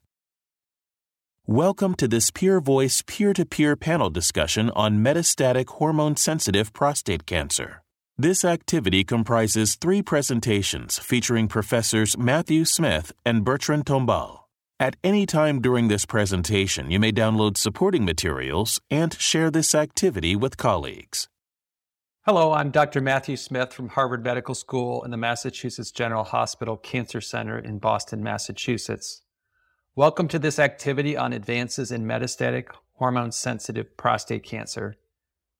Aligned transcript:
Welcome 1.45 1.95
to 1.95 2.07
this 2.07 2.31
Peer 2.31 2.61
Voice 2.61 3.01
peer 3.05 3.33
to 3.33 3.45
peer 3.45 3.75
panel 3.75 4.09
discussion 4.09 4.69
on 4.77 5.03
metastatic 5.03 5.67
hormone 5.71 6.15
sensitive 6.15 6.71
prostate 6.71 7.25
cancer. 7.25 7.83
This 8.17 8.45
activity 8.45 9.03
comprises 9.03 9.75
three 9.75 10.01
presentations 10.01 10.99
featuring 10.99 11.49
Professors 11.49 12.17
Matthew 12.17 12.63
Smith 12.63 13.11
and 13.25 13.43
Bertrand 13.43 13.85
Tombal. 13.85 14.43
At 14.79 14.95
any 15.03 15.25
time 15.25 15.59
during 15.59 15.89
this 15.89 16.05
presentation, 16.05 16.89
you 16.89 16.97
may 16.97 17.11
download 17.11 17.57
supporting 17.57 18.05
materials 18.05 18.79
and 18.89 19.13
share 19.19 19.51
this 19.51 19.75
activity 19.75 20.37
with 20.37 20.55
colleagues. 20.55 21.27
Hello, 22.25 22.53
I'm 22.53 22.71
Dr. 22.71 23.01
Matthew 23.01 23.35
Smith 23.35 23.73
from 23.73 23.89
Harvard 23.89 24.23
Medical 24.23 24.55
School 24.55 25.03
and 25.03 25.11
the 25.11 25.17
Massachusetts 25.17 25.91
General 25.91 26.23
Hospital 26.23 26.77
Cancer 26.77 27.19
Center 27.19 27.59
in 27.59 27.79
Boston, 27.79 28.23
Massachusetts. 28.23 29.22
Welcome 29.95 30.27
to 30.29 30.39
this 30.39 30.57
activity 30.57 31.15
on 31.15 31.33
advances 31.33 31.91
in 31.91 32.03
metastatic 32.03 32.69
hormone 32.93 33.31
sensitive 33.31 33.95
prostate 33.95 34.41
cancer. 34.41 34.95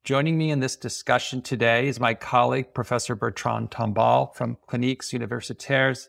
Joining 0.04 0.40
me 0.40 0.50
in 0.50 0.60
this 0.60 0.76
discussion 0.76 1.44
today 1.44 1.88
is 1.88 2.00
my 2.00 2.16
colleague, 2.16 2.74
Professor 2.74 3.14
Bertrand 3.14 3.70
Tombal 3.70 4.34
from 4.34 4.58
Cliniques 4.66 5.12
Universitaires 5.12 6.08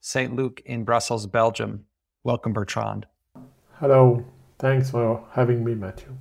St. 0.00 0.34
Luc 0.34 0.62
in 0.64 0.84
Brussels, 0.84 1.26
Belgium. 1.26 1.84
Welcome, 2.24 2.54
Bertrand. 2.54 3.04
Hello. 3.78 4.24
Thanks 4.58 4.90
for 4.90 5.22
having 5.32 5.62
me, 5.62 5.74
Matthew. 5.74 6.16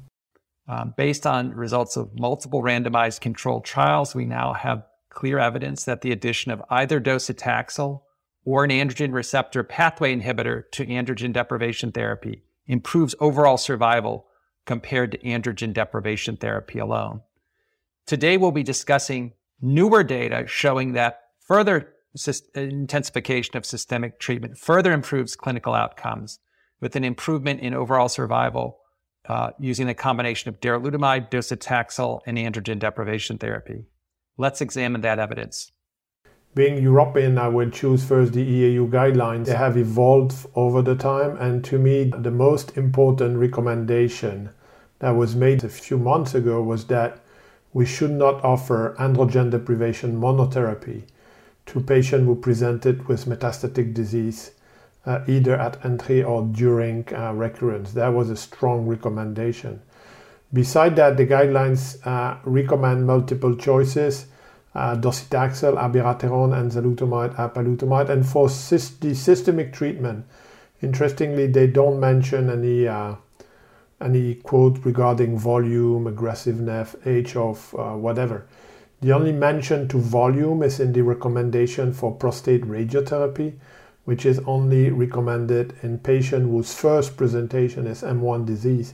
Um, 0.68 0.94
based 0.98 1.26
on 1.26 1.52
results 1.52 1.96
of 1.96 2.20
multiple 2.20 2.64
randomized 2.64 3.22
controlled 3.22 3.64
trials, 3.64 4.14
we 4.14 4.26
now 4.26 4.52
have 4.52 4.84
clear 5.08 5.40
evidence 5.40 5.86
that 5.86 6.02
the 6.02 6.12
addition 6.12 6.52
of 6.52 6.62
either 6.70 7.00
docetaxel 7.00 8.02
or 8.46 8.64
an 8.64 8.70
androgen 8.70 9.12
receptor 9.12 9.64
pathway 9.64 10.16
inhibitor 10.16 10.64
to 10.72 10.86
androgen 10.86 11.34
deprivation 11.34 11.92
therapy 11.92 12.44
improves 12.68 13.16
overall 13.20 13.58
survival 13.58 14.28
compared 14.66 15.12
to 15.12 15.18
androgen 15.20 15.74
deprivation 15.74 16.38
therapy 16.38 16.80
alone. 16.80 17.22
Today, 18.06 18.38
we'll 18.38 18.52
be 18.52 18.64
discussing 18.64 19.34
newer 19.62 20.04
data 20.04 20.46
showing 20.48 20.94
that 20.94 21.22
further 21.40 21.94
intensification 22.54 23.58
of 23.58 23.66
systemic 23.66 24.20
treatment 24.20 24.58
further 24.58 24.94
improves 24.94 25.36
clinical 25.36 25.74
outcomes 25.74 26.40
with 26.80 26.96
an 26.96 27.04
improvement 27.04 27.60
in 27.60 27.74
overall 27.74 28.08
survival 28.08 28.80
uh, 29.28 29.52
using 29.60 29.90
a 29.90 29.94
combination 29.94 30.50
of 30.50 30.60
darolutamide, 30.60 31.30
docetaxel, 31.32 32.22
and 32.26 32.38
androgen 32.38 32.80
deprivation 32.80 33.38
therapy. 33.38 33.86
Let's 34.38 34.62
examine 34.62 35.02
that 35.02 35.20
evidence. 35.20 35.72
Being 36.56 36.82
European, 36.82 37.38
I 37.38 37.50
would 37.50 37.74
choose 37.74 38.06
first 38.06 38.32
the 38.32 38.46
EAU 38.46 38.90
guidelines. 38.90 39.48
They 39.48 39.56
have 39.56 39.76
evolved 39.76 40.48
over 40.56 40.82
the 40.82 40.96
time, 40.96 41.36
and 41.36 41.66
to 41.66 41.78
me, 41.78 42.06
the 42.06 42.32
most 42.32 42.78
important 42.78 43.38
recommendation 43.38 44.52
that 45.00 45.12
was 45.12 45.36
made 45.36 45.66
a 45.66 45.70
few 45.70 45.98
months 45.98 46.34
ago 46.34 46.62
was 46.62 46.86
that 46.86 47.20
we 47.74 47.86
should 47.86 48.12
not 48.12 48.42
offer 48.42 48.96
androgen 48.98 49.52
deprivation 49.52 50.18
monotherapy 50.18 51.04
to 51.66 51.82
patients 51.82 52.26
who 52.26 52.36
presented 52.36 53.06
with 53.10 53.26
metastatic 53.26 53.94
disease 53.94 54.52
uh, 55.06 55.20
either 55.28 55.56
at 55.56 55.84
entry 55.86 56.24
or 56.24 56.44
during 56.44 57.06
uh, 57.14 57.34
recurrence. 57.34 57.92
That 57.92 58.14
was 58.14 58.30
a 58.30 58.38
strong 58.38 58.88
recommendation. 58.88 59.82
Beside 60.54 60.96
that, 60.96 61.18
the 61.18 61.28
guidelines 61.28 61.98
uh, 62.08 62.38
recommend 62.46 63.06
multiple 63.06 63.58
choices 63.58 64.28
uh, 64.76 64.96
docetaxel, 64.96 65.78
abiraterone, 65.78 66.54
enzalutamide, 66.54 67.34
apalutamide. 67.36 68.10
And 68.10 68.28
for 68.28 68.50
the 68.50 69.16
systemic 69.16 69.74
treatment, 69.74 70.26
interestingly, 70.82 71.48
they 71.48 71.68
don't 71.68 72.00
mention 72.00 72.50
any 72.50 72.88
uh, 72.88 73.16
any 74.02 74.36
quote 74.36 74.84
regarding 74.84 75.38
volume, 75.38 76.06
aggressiveness, 76.06 76.96
age 77.06 77.36
of 77.38 77.74
uh, 77.80 77.94
whatever. 77.94 78.46
The 79.02 79.14
only 79.14 79.32
mention 79.32 79.88
to 79.90 79.98
volume 79.98 80.64
is 80.64 80.80
in 80.80 80.92
the 80.92 81.02
recommendation 81.02 81.94
for 81.94 82.14
prostate 82.14 82.64
radiotherapy, 82.64 83.54
which 84.04 84.26
is 84.26 84.40
only 84.46 84.90
recommended 84.90 85.74
in 85.82 86.00
patients 86.00 86.50
whose 86.50 86.74
first 86.74 87.16
presentation 87.16 87.88
is 87.88 88.02
M1 88.02 88.46
disease 88.46 88.94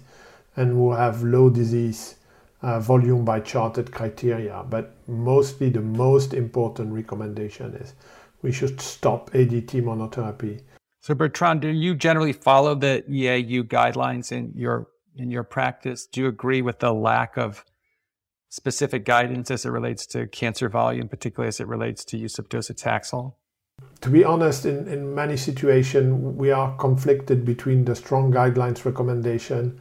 and 0.55 0.71
who 0.71 0.91
have 0.91 1.23
low 1.23 1.49
disease 1.49 2.15
uh, 2.61 2.79
volume 2.79 3.25
by 3.25 3.39
CHAARTED 3.39 3.91
criteria. 3.91 4.63
But 4.69 4.95
mostly 5.07 5.69
the 5.69 5.81
most 5.81 6.33
important 6.33 6.93
recommendation 6.93 7.75
is 7.75 7.93
we 8.41 8.51
should 8.51 8.79
stop 8.81 9.31
ADT 9.31 9.83
monotherapy. 9.83 10.61
So 10.99 11.15
Bertrand, 11.15 11.61
do 11.61 11.69
you 11.69 11.95
generally 11.95 12.33
follow 12.33 12.75
the 12.75 13.03
EAU 13.09 13.63
guidelines 13.63 14.31
in 14.31 14.53
your 14.55 14.87
in 15.15 15.29
your 15.31 15.43
practice? 15.43 16.05
Do 16.05 16.21
you 16.21 16.27
agree 16.27 16.61
with 16.61 16.79
the 16.79 16.93
lack 16.93 17.37
of 17.37 17.65
specific 18.49 19.05
guidance 19.05 19.49
as 19.51 19.65
it 19.65 19.69
relates 19.69 20.05
to 20.07 20.27
cancer 20.27 20.69
volume, 20.69 21.07
particularly 21.07 21.47
as 21.47 21.59
it 21.59 21.67
relates 21.67 22.05
to 22.05 22.17
use 22.17 22.37
of 22.37 22.49
docetaxel? 22.49 23.33
to 24.01 24.09
be 24.09 24.23
honest, 24.23 24.65
in, 24.65 24.87
in 24.87 25.13
many 25.13 25.37
situations, 25.37 26.35
we 26.35 26.51
are 26.51 26.75
conflicted 26.77 27.45
between 27.45 27.85
the 27.85 27.95
strong 27.95 28.31
guidelines 28.31 28.83
recommendation 28.83 29.79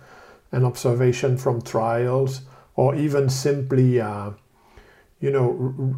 and 0.52 0.64
observation 0.64 1.38
from 1.38 1.62
trials, 1.62 2.42
or 2.80 2.94
even 2.94 3.28
simply, 3.28 4.00
uh, 4.00 4.30
you 5.20 5.30
know, 5.30 5.50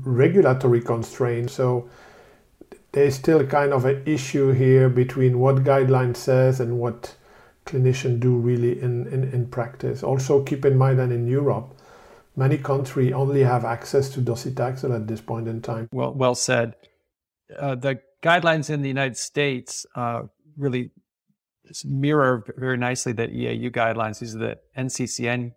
regulatory 0.04 0.81
constraints. 0.81 1.53
So 1.53 1.88
there's 2.91 3.15
still 3.15 3.47
kind 3.47 3.72
of 3.72 3.84
an 3.84 4.03
issue 4.04 4.50
here 4.50 4.88
between 4.88 5.38
what 5.38 5.62
guideline 5.62 6.16
says 6.16 6.59
and 6.59 6.81
what 6.81 7.15
clinicians 7.66 8.19
do 8.19 8.34
really 8.34 8.82
in, 8.82 9.06
in, 9.06 9.22
in 9.32 9.47
practice. 9.47 10.03
Also, 10.03 10.43
keep 10.43 10.65
in 10.65 10.76
mind 10.76 10.98
that 10.98 11.12
in 11.12 11.28
Europe, 11.28 11.72
many 12.34 12.59
countries 12.59 13.12
only 13.12 13.44
have 13.44 13.64
access 13.64 14.10
to 14.10 14.20
docetaxel 14.20 14.93
at 14.93 15.06
this 15.06 15.20
point 15.20 15.47
in 15.47 15.62
time. 15.62 15.88
Well, 15.93 16.12
well 16.12 16.34
said. 16.34 16.75
Uh, 17.56 17.76
the 17.76 18.00
guidelines 18.25 18.70
in 18.70 18.82
the 18.82 18.88
United 18.88 19.16
States 19.16 19.87
uh, 19.94 20.22
really 20.56 20.91
mirror 21.84 22.44
very 22.56 22.76
nicely 22.76 23.12
the 23.12 23.28
EAU 23.28 23.70
guidelines. 23.70 24.19
These 24.19 24.34
are 24.34 24.38
the 24.41 24.59
NCCN 24.76 25.53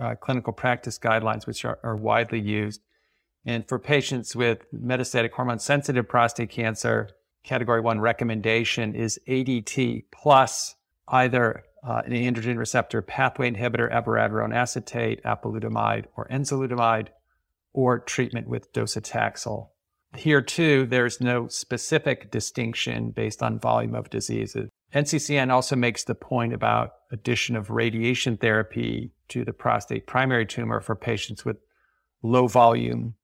uh, 0.00 0.14
clinical 0.14 0.52
practice 0.52 0.98
guidelines, 0.98 1.46
which 1.46 1.64
are, 1.64 1.78
are, 1.82 1.96
widely 1.96 2.40
used. 2.40 2.80
And 3.44 3.66
for 3.68 3.78
patients 3.78 4.34
with 4.36 4.64
metastatic 4.72 5.32
hormone 5.32 5.58
sensitive 5.58 6.08
prostate 6.08 6.50
cancer, 6.50 7.10
category 7.42 7.80
one 7.80 8.00
recommendation 8.00 8.94
is 8.94 9.18
ADT 9.28 10.04
plus 10.12 10.76
either 11.08 11.64
uh, 11.86 12.02
an 12.04 12.12
androgen 12.12 12.56
receptor 12.56 13.02
pathway 13.02 13.50
inhibitor, 13.50 13.92
abiraterone 13.92 14.54
acetate, 14.54 15.22
apalutamide, 15.24 16.06
or 16.16 16.28
enzalutamide, 16.28 17.08
or 17.72 17.98
treatment 17.98 18.48
with 18.48 18.72
docetaxel. 18.72 19.68
Here, 20.16 20.42
too, 20.42 20.86
there's 20.86 21.20
no 21.20 21.48
specific 21.48 22.30
distinction 22.30 23.10
based 23.10 23.42
on 23.42 23.58
volume 23.58 23.94
of 23.94 24.10
diseases. 24.10 24.68
NCCN 24.94 25.50
also 25.50 25.74
makes 25.74 26.04
the 26.04 26.14
point 26.14 26.52
about 26.52 26.92
addition 27.10 27.56
of 27.56 27.70
radiation 27.70 28.36
therapy 28.36 29.12
to 29.28 29.44
the 29.44 29.52
prostate 29.52 30.06
primary 30.06 30.44
tumor 30.44 30.80
for 30.80 30.94
patients 30.94 31.44
with 31.44 31.56
low 32.22 32.46
volume 32.46 33.14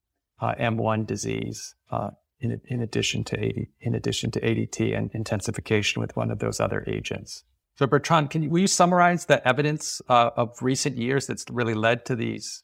uh, 0.41 0.55
M1 0.55 1.07
disease, 1.07 1.75
uh, 1.91 2.11
in, 2.41 2.61
in, 2.67 2.81
addition 2.81 3.25
to 3.25 3.39
AD, 3.39 3.67
in 3.81 3.95
addition 3.95 4.31
to 4.31 4.41
ADT 4.41 4.97
and 4.97 5.11
intensification 5.13 6.01
with 6.01 6.17
one 6.17 6.31
of 6.31 6.39
those 6.39 6.61
other 6.61 6.85
agents. 6.87 7.45
So, 7.77 7.87
Bertrand, 7.87 8.31
can 8.31 8.43
you, 8.43 8.51
will 8.51 8.61
you 8.61 8.67
summarize 8.67 9.27
the 9.27 9.47
evidence 9.47 10.01
uh, 10.09 10.31
of 10.37 10.63
recent 10.63 10.97
years 10.97 11.27
that's 11.27 11.45
really 11.51 11.75
led 11.75 12.05
to 12.07 12.17
these 12.17 12.63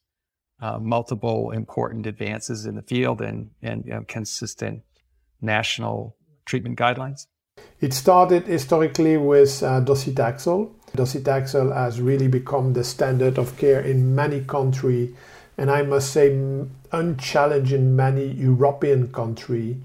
uh, 0.62 0.79
multiple 0.79 1.50
important 1.50 2.07
advances 2.07 2.67
in 2.67 2.77
the 2.77 2.83
field 2.83 3.21
and, 3.21 3.50
and 3.62 3.85
you 3.85 3.93
know, 3.93 4.05
consistent 4.07 4.83
national 5.41 6.17
treatment 6.47 6.79
guidelines? 6.79 7.27
It 7.85 7.93
started 7.93 8.47
historically 8.47 9.19
with 9.19 9.63
uh, 9.63 9.83
docetaxel. 9.83 10.71
Docetaxel 10.97 11.77
has 11.77 12.01
really 12.01 12.29
become 12.29 12.73
the 12.73 12.83
standard 12.83 13.37
of 13.37 13.59
care 13.59 13.83
in 13.83 14.15
many 14.15 14.41
countries, 14.41 15.15
and 15.59 15.71
I 15.71 15.83
must 15.83 16.11
say, 16.11 16.33
unchallenged 16.93 17.75
in 17.75 17.95
many 17.95 18.25
European 18.25 19.13
countries. 19.13 19.77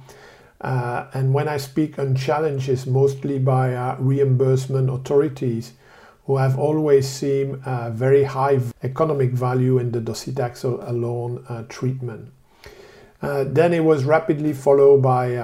Uh, 0.62 1.08
and 1.14 1.34
when 1.34 1.50
I 1.50 1.58
speak 1.58 1.98
unchallenged, 1.98 2.70
it's 2.70 2.86
mostly 2.86 3.38
by 3.38 3.76
uh, 3.76 3.98
reimbursement 4.00 4.90
authorities 4.90 5.74
who 6.26 6.38
have 6.38 6.58
always 6.58 7.06
seen 7.06 7.56
uh, 7.66 7.90
very 7.90 8.24
high 8.24 8.62
economic 8.82 9.32
value 9.32 9.78
in 9.78 9.92
the 9.92 10.00
docetaxel 10.00 10.88
alone 10.88 11.44
uh, 11.50 11.64
treatment. 11.68 12.32
Uh, 13.22 13.44
then 13.44 13.74
it 13.74 13.84
was 13.84 14.06
rapidly 14.06 14.54
followed 14.54 15.02
by 15.02 15.36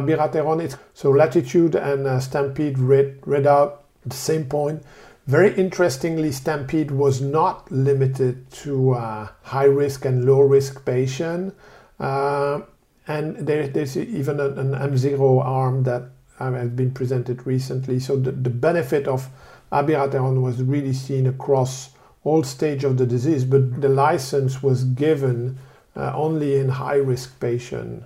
abiraterone. 0.00 0.76
So 0.94 1.10
Latitude 1.10 1.74
and 1.74 2.06
uh, 2.06 2.20
Stampede 2.20 2.78
read, 2.78 3.18
read 3.24 3.46
out 3.46 3.84
the 4.04 4.16
same 4.16 4.44
point. 4.44 4.82
Very 5.26 5.52
interestingly, 5.56 6.30
Stampede 6.30 6.92
was 6.92 7.20
not 7.20 7.70
limited 7.72 8.48
to 8.62 8.92
uh, 8.92 9.28
high 9.42 9.64
risk 9.64 10.04
and 10.04 10.24
low 10.24 10.40
risk 10.40 10.84
patient. 10.84 11.54
Uh, 11.98 12.60
and 13.08 13.36
there, 13.46 13.66
there's 13.66 13.96
even 13.96 14.38
an, 14.38 14.58
an, 14.58 14.72
M0 14.72 15.44
arm 15.44 15.82
that 15.84 16.10
uh, 16.38 16.52
has 16.52 16.70
been 16.70 16.92
presented 16.92 17.44
recently. 17.46 17.98
So 17.98 18.16
the, 18.16 18.32
the 18.32 18.50
benefit 18.50 19.08
of 19.08 19.28
abiraterone 19.72 20.42
was 20.42 20.62
really 20.62 20.92
seen 20.92 21.26
across 21.26 21.90
all 22.22 22.42
stage 22.42 22.84
of 22.84 22.96
the 22.96 23.06
disease, 23.06 23.44
but 23.44 23.80
the 23.80 23.88
license 23.88 24.62
was 24.62 24.84
given 24.84 25.58
uh, 25.96 26.12
only 26.14 26.56
in 26.56 26.68
high 26.68 26.96
risk 26.96 27.38
patients 27.40 28.04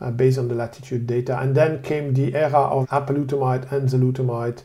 uh, 0.00 0.10
based 0.10 0.38
on 0.38 0.48
the 0.48 0.54
latitude 0.54 1.06
data. 1.06 1.38
And 1.38 1.54
then 1.54 1.82
came 1.82 2.14
the 2.14 2.34
era 2.34 2.60
of 2.60 2.88
apalutamide, 2.88 3.66
enzalutamide, 3.68 4.62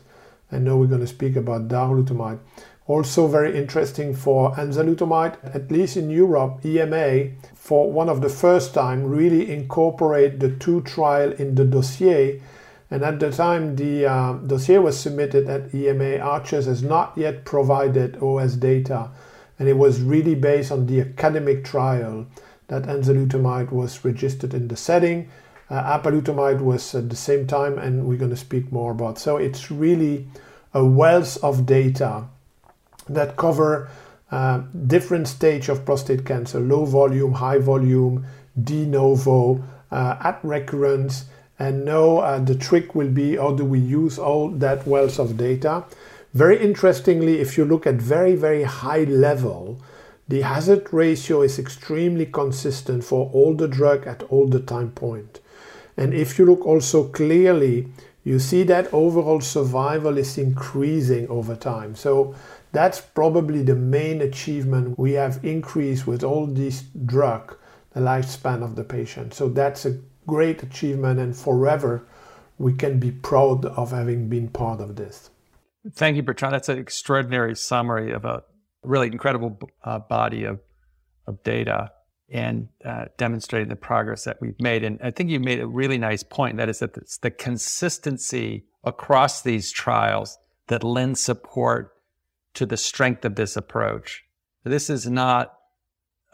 and 0.50 0.64
now 0.64 0.76
we're 0.76 0.86
going 0.86 1.00
to 1.00 1.06
speak 1.06 1.36
about 1.36 1.68
darolutamide. 1.68 2.38
Also 2.86 3.26
very 3.26 3.58
interesting 3.58 4.14
for 4.14 4.52
enzalutamide, 4.54 5.36
at 5.54 5.70
least 5.72 5.96
in 5.96 6.08
Europe, 6.08 6.64
EMA, 6.64 7.30
for 7.54 7.90
one 7.90 8.08
of 8.08 8.20
the 8.20 8.28
first 8.28 8.74
time, 8.74 9.04
really 9.04 9.52
incorporate 9.52 10.38
the 10.38 10.50
two 10.50 10.80
trial 10.82 11.32
in 11.32 11.56
the 11.56 11.64
dossier. 11.64 12.40
And 12.88 13.02
at 13.02 13.18
the 13.18 13.32
time 13.32 13.74
the 13.74 14.06
uh, 14.06 14.34
dossier 14.34 14.78
was 14.78 14.98
submitted 14.98 15.48
at 15.48 15.74
EMA, 15.74 16.18
ARCHES 16.18 16.66
has 16.66 16.82
not 16.84 17.12
yet 17.16 17.44
provided 17.44 18.22
OS 18.22 18.54
data, 18.54 19.10
and 19.58 19.68
it 19.68 19.76
was 19.76 20.00
really 20.00 20.36
based 20.36 20.70
on 20.70 20.86
the 20.86 21.00
academic 21.00 21.64
trial 21.64 22.26
that 22.68 22.82
enzalutamide 22.84 23.70
was 23.70 24.04
registered 24.04 24.54
in 24.54 24.68
the 24.68 24.76
setting. 24.76 25.28
Uh, 25.68 25.98
apalutamide 25.98 26.60
was 26.60 26.94
at 26.94 27.10
the 27.10 27.16
same 27.16 27.46
time, 27.46 27.78
and 27.78 28.06
we're 28.06 28.18
going 28.18 28.30
to 28.30 28.36
speak 28.36 28.70
more 28.70 28.92
about. 28.92 29.18
So 29.18 29.36
it's 29.36 29.70
really 29.70 30.26
a 30.72 30.84
wealth 30.84 31.42
of 31.42 31.66
data 31.66 32.24
that 33.08 33.36
cover 33.36 33.88
uh, 34.30 34.62
different 34.86 35.28
stage 35.28 35.68
of 35.68 35.84
prostate 35.84 36.24
cancer: 36.24 36.60
low 36.60 36.84
volume, 36.84 37.32
high 37.32 37.58
volume, 37.58 38.26
de 38.60 38.84
novo, 38.86 39.62
uh, 39.90 40.16
at 40.20 40.40
recurrence 40.42 41.26
and 41.58 41.84
now 41.84 42.18
uh, 42.18 42.38
the 42.38 42.54
trick 42.54 42.94
will 42.94 43.08
be 43.08 43.36
how 43.36 43.52
do 43.52 43.64
we 43.64 43.78
use 43.78 44.18
all 44.18 44.48
that 44.50 44.86
wealth 44.86 45.18
of 45.18 45.36
data. 45.36 45.84
Very 46.34 46.62
interestingly, 46.62 47.40
if 47.40 47.56
you 47.56 47.64
look 47.64 47.86
at 47.86 47.94
very, 47.94 48.34
very 48.34 48.64
high 48.64 49.04
level, 49.04 49.80
the 50.28 50.42
hazard 50.42 50.92
ratio 50.92 51.42
is 51.42 51.58
extremely 51.58 52.26
consistent 52.26 53.04
for 53.04 53.30
all 53.32 53.54
the 53.54 53.68
drug 53.68 54.06
at 54.06 54.22
all 54.24 54.48
the 54.48 54.60
time 54.60 54.90
point. 54.90 55.40
And 55.96 56.12
if 56.12 56.38
you 56.38 56.44
look 56.44 56.66
also 56.66 57.08
clearly, 57.08 57.88
you 58.24 58.38
see 58.40 58.64
that 58.64 58.92
overall 58.92 59.40
survival 59.40 60.18
is 60.18 60.36
increasing 60.36 61.28
over 61.28 61.54
time. 61.54 61.94
So 61.94 62.34
that's 62.72 63.00
probably 63.00 63.62
the 63.62 63.76
main 63.76 64.20
achievement 64.20 64.98
we 64.98 65.12
have 65.12 65.44
increased 65.44 66.06
with 66.06 66.24
all 66.24 66.46
these 66.46 66.82
drug, 66.82 67.56
the 67.92 68.00
lifespan 68.00 68.62
of 68.64 68.74
the 68.74 68.84
patient. 68.84 69.32
So 69.32 69.48
that's 69.48 69.86
a 69.86 69.98
great 70.26 70.62
achievement 70.62 71.20
and 71.20 71.36
forever 71.36 72.04
we 72.58 72.72
can 72.72 72.98
be 72.98 73.12
proud 73.12 73.64
of 73.64 73.92
having 73.92 74.28
been 74.28 74.48
part 74.48 74.80
of 74.80 74.96
this. 74.96 75.30
Thank 75.92 76.16
you, 76.16 76.22
Bertrand. 76.22 76.52
That's 76.52 76.68
an 76.68 76.78
extraordinary 76.78 77.54
summary 77.54 78.12
of 78.12 78.24
a 78.24 78.42
really 78.86 79.08
incredible 79.08 79.58
uh, 79.84 79.98
body 79.98 80.44
of, 80.44 80.60
of 81.26 81.42
data 81.42 81.92
and 82.28 82.68
uh, 82.84 83.06
demonstrating 83.16 83.68
the 83.68 83.76
progress 83.76 84.24
that 84.24 84.38
we've 84.40 84.60
made. 84.60 84.82
And 84.82 84.98
I 85.02 85.10
think 85.10 85.30
you 85.30 85.38
made 85.38 85.60
a 85.60 85.66
really 85.66 85.98
nice 85.98 86.22
point. 86.22 86.56
That 86.56 86.68
is 86.68 86.80
that 86.80 86.96
it's 86.96 87.18
the 87.18 87.30
consistency 87.30 88.64
across 88.82 89.42
these 89.42 89.70
trials 89.70 90.38
that 90.68 90.82
lends 90.82 91.20
support 91.20 91.92
to 92.54 92.66
the 92.66 92.76
strength 92.76 93.24
of 93.24 93.36
this 93.36 93.56
approach. 93.56 94.24
This 94.64 94.90
is 94.90 95.06
not 95.06 95.54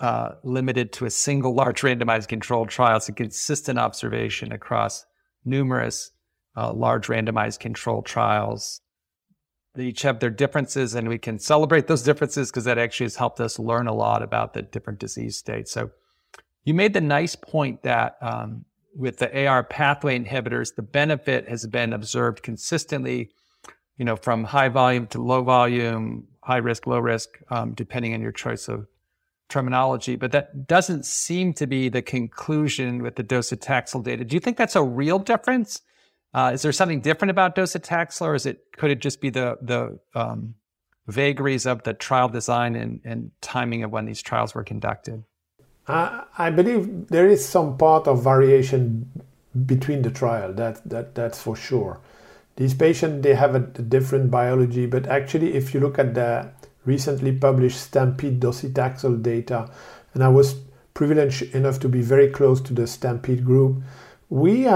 uh, 0.01 0.37
limited 0.43 0.93
to 0.93 1.05
a 1.05 1.11
single 1.11 1.55
large 1.55 1.83
randomized 1.83 2.29
controlled 2.29 2.71
trial. 2.71 2.97
It's 2.97 3.09
a 3.09 3.13
consistent 3.13 3.79
observation 3.79 4.53
across 4.53 5.05
numerous 5.45 6.11
uh, 6.57 6.73
large 6.73 7.09
randomized 7.09 7.61
controlled 7.61 8.07
trials. 8.07 8.81
They 9.75 9.85
each 9.85 10.03
have 10.03 10.21
their 10.21 10.31
differences, 10.31 10.95
and 10.95 11.09
we 11.09 11.19
can 11.19 11.39
celebrate 11.39 11.87
those 11.87 12.03
differences 12.03 12.51
because 12.51 12.65
that 12.65 12.79
actually 12.79 13.07
has 13.07 13.17
helped 13.17 13.41
us 13.41 13.59
learn 13.59 13.87
a 13.87 13.95
lot 13.95 14.23
about 14.23 14.53
the 14.53 14.63
different 14.63 14.99
disease 14.99 15.37
states. 15.37 15.73
So, 15.73 15.91
you 16.65 16.75
made 16.75 16.93
the 16.93 17.01
nice 17.01 17.35
point 17.35 17.83
that 17.83 18.17
um, 18.21 18.65
with 18.95 19.19
the 19.19 19.47
AR 19.47 19.65
pathway 19.65 20.19
inhibitors, 20.19 20.75
the 20.75 20.83
benefit 20.83 21.49
has 21.49 21.67
been 21.67 21.93
observed 21.93 22.43
consistently, 22.43 23.31
you 23.97 24.05
know, 24.05 24.17
from 24.17 24.45
high 24.45 24.69
volume 24.69 25.07
to 25.09 25.23
low 25.23 25.43
volume, 25.43 26.29
high 26.43 26.59
risk, 26.59 26.87
low 26.87 26.99
risk, 26.99 27.41
um, 27.51 27.73
depending 27.75 28.15
on 28.15 28.21
your 28.21 28.33
choice 28.33 28.69
of 28.69 28.87
terminology, 29.49 30.17
but 30.17 30.33
that 30.33 30.67
doesn't 30.67 31.05
seem 31.05 31.53
to 31.53 31.67
be 31.67 31.89
the 31.89 32.03
conclusion 32.03 33.03
with 33.03 33.17
the 33.17 33.25
docetaxel 33.25 34.03
data. 34.03 34.25
Do 34.25 34.35
you 34.35 34.41
think 34.41 34.57
that's 34.57 34.77
a 34.77 34.83
real 34.83 35.19
difference? 35.19 35.83
Uh, 36.35 36.53
is 36.55 36.63
there 36.63 36.73
something 36.73 37.01
different 37.01 37.31
about 37.31 37.55
docetaxel, 37.55 38.23
or 38.23 38.35
is 38.35 38.47
it 38.47 38.65
could 38.77 38.91
it 38.91 39.01
just 39.01 39.21
be 39.21 39.31
the 39.31 39.59
the 39.61 39.99
um, 40.15 40.55
vagaries 41.07 41.67
of 41.67 41.83
the 41.83 41.93
trial 41.93 42.29
design 42.29 42.75
and, 42.75 43.01
and 43.05 43.31
timing 43.41 43.83
of 43.83 43.91
when 43.91 44.07
these 44.07 44.23
trials 44.23 44.55
were 44.55 44.65
conducted? 44.65 45.25
Uh, 45.87 46.23
I 46.39 46.51
believe 46.51 47.09
there 47.09 47.29
is 47.29 47.45
some 47.45 47.77
part 47.77 48.07
of 48.07 48.23
variation 48.23 49.11
between 49.67 50.03
the 50.03 50.11
trial. 50.11 50.53
That 50.53 50.89
that 50.89 51.15
that's 51.15 51.41
for 51.43 51.57
sure. 51.57 52.01
These 52.57 52.75
patients 52.75 53.23
they 53.23 53.35
have 53.35 53.55
a, 53.55 53.61
different 53.61 54.31
biology, 54.31 54.87
but 54.87 55.07
actually, 55.07 55.55
if 55.55 55.75
you 55.75 55.81
look 55.81 55.99
at 55.99 56.15
the 56.15 56.51
recently 56.85 57.33
published 57.33 57.81
Stampede 57.81 58.41
docetaxel 58.41 59.23
data, 59.23 59.71
and 60.15 60.25
I 60.25 60.29
was 60.29 60.57
privileged 60.95 61.43
enough 61.55 61.81
to 61.81 61.89
be 61.89 62.03
very 62.03 62.29
close 62.29 62.61
to 62.63 62.75
the 62.75 62.87
Stampede 62.87 63.45
group. 63.45 63.83
We 64.29 64.67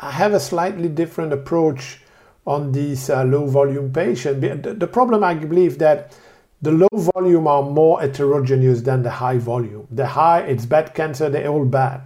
uh, 0.00 0.10
have 0.10 0.32
a 0.32 0.40
slightly 0.40 0.88
different 0.88 1.32
approach 1.32 2.00
on 2.46 2.72
these 2.72 3.10
uh, 3.10 3.24
low 3.24 3.46
volume 3.46 3.92
patients. 3.92 4.40
The, 4.40 4.74
the 4.74 4.86
problem, 4.86 5.24
I 5.24 5.34
believe, 5.34 5.78
that 5.78 6.16
the 6.62 6.72
low 6.72 6.88
volume 6.92 7.46
are 7.46 7.62
more 7.62 8.00
heterogeneous 8.00 8.80
than 8.82 9.02
the 9.02 9.10
high 9.10 9.38
volume. 9.38 9.86
The 9.90 10.06
high, 10.06 10.40
it's 10.40 10.66
bad 10.66 10.94
cancer, 10.94 11.28
they're 11.28 11.48
all 11.48 11.64
bad. 11.64 12.02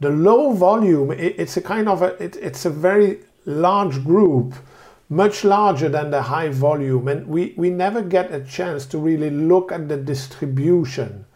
The 0.00 0.10
low 0.10 0.52
volume, 0.52 1.12
it, 1.12 1.36
it's 1.38 1.56
a 1.56 1.62
kind 1.62 1.88
of 1.88 2.02
a, 2.02 2.22
it, 2.22 2.36
it's 2.36 2.64
a 2.64 2.70
very 2.70 3.20
large 3.44 4.04
group 4.04 4.54
much 5.08 5.44
larger 5.44 5.88
than 5.90 6.10
the 6.10 6.22
high 6.22 6.48
volume. 6.48 7.06
And 7.06 7.26
we, 7.26 7.54
we 7.56 7.70
never 7.70 8.02
get 8.02 8.32
a 8.32 8.40
chance 8.40 8.86
to 8.86 8.98
really 8.98 9.30
look 9.30 9.70
at 9.70 9.88
the 9.88 9.96
distribution 9.96 11.26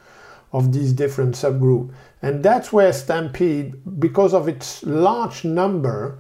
of 0.53 0.73
these 0.73 0.93
different 0.93 1.35
subgroups. 1.35 1.93
And 2.27 2.43
that's 2.43 2.73
where 2.73 2.93
Stampede, 2.93 4.01
because 4.01 4.35
of 4.35 4.49
its 4.49 4.83
large 4.83 5.45
number, 5.45 6.19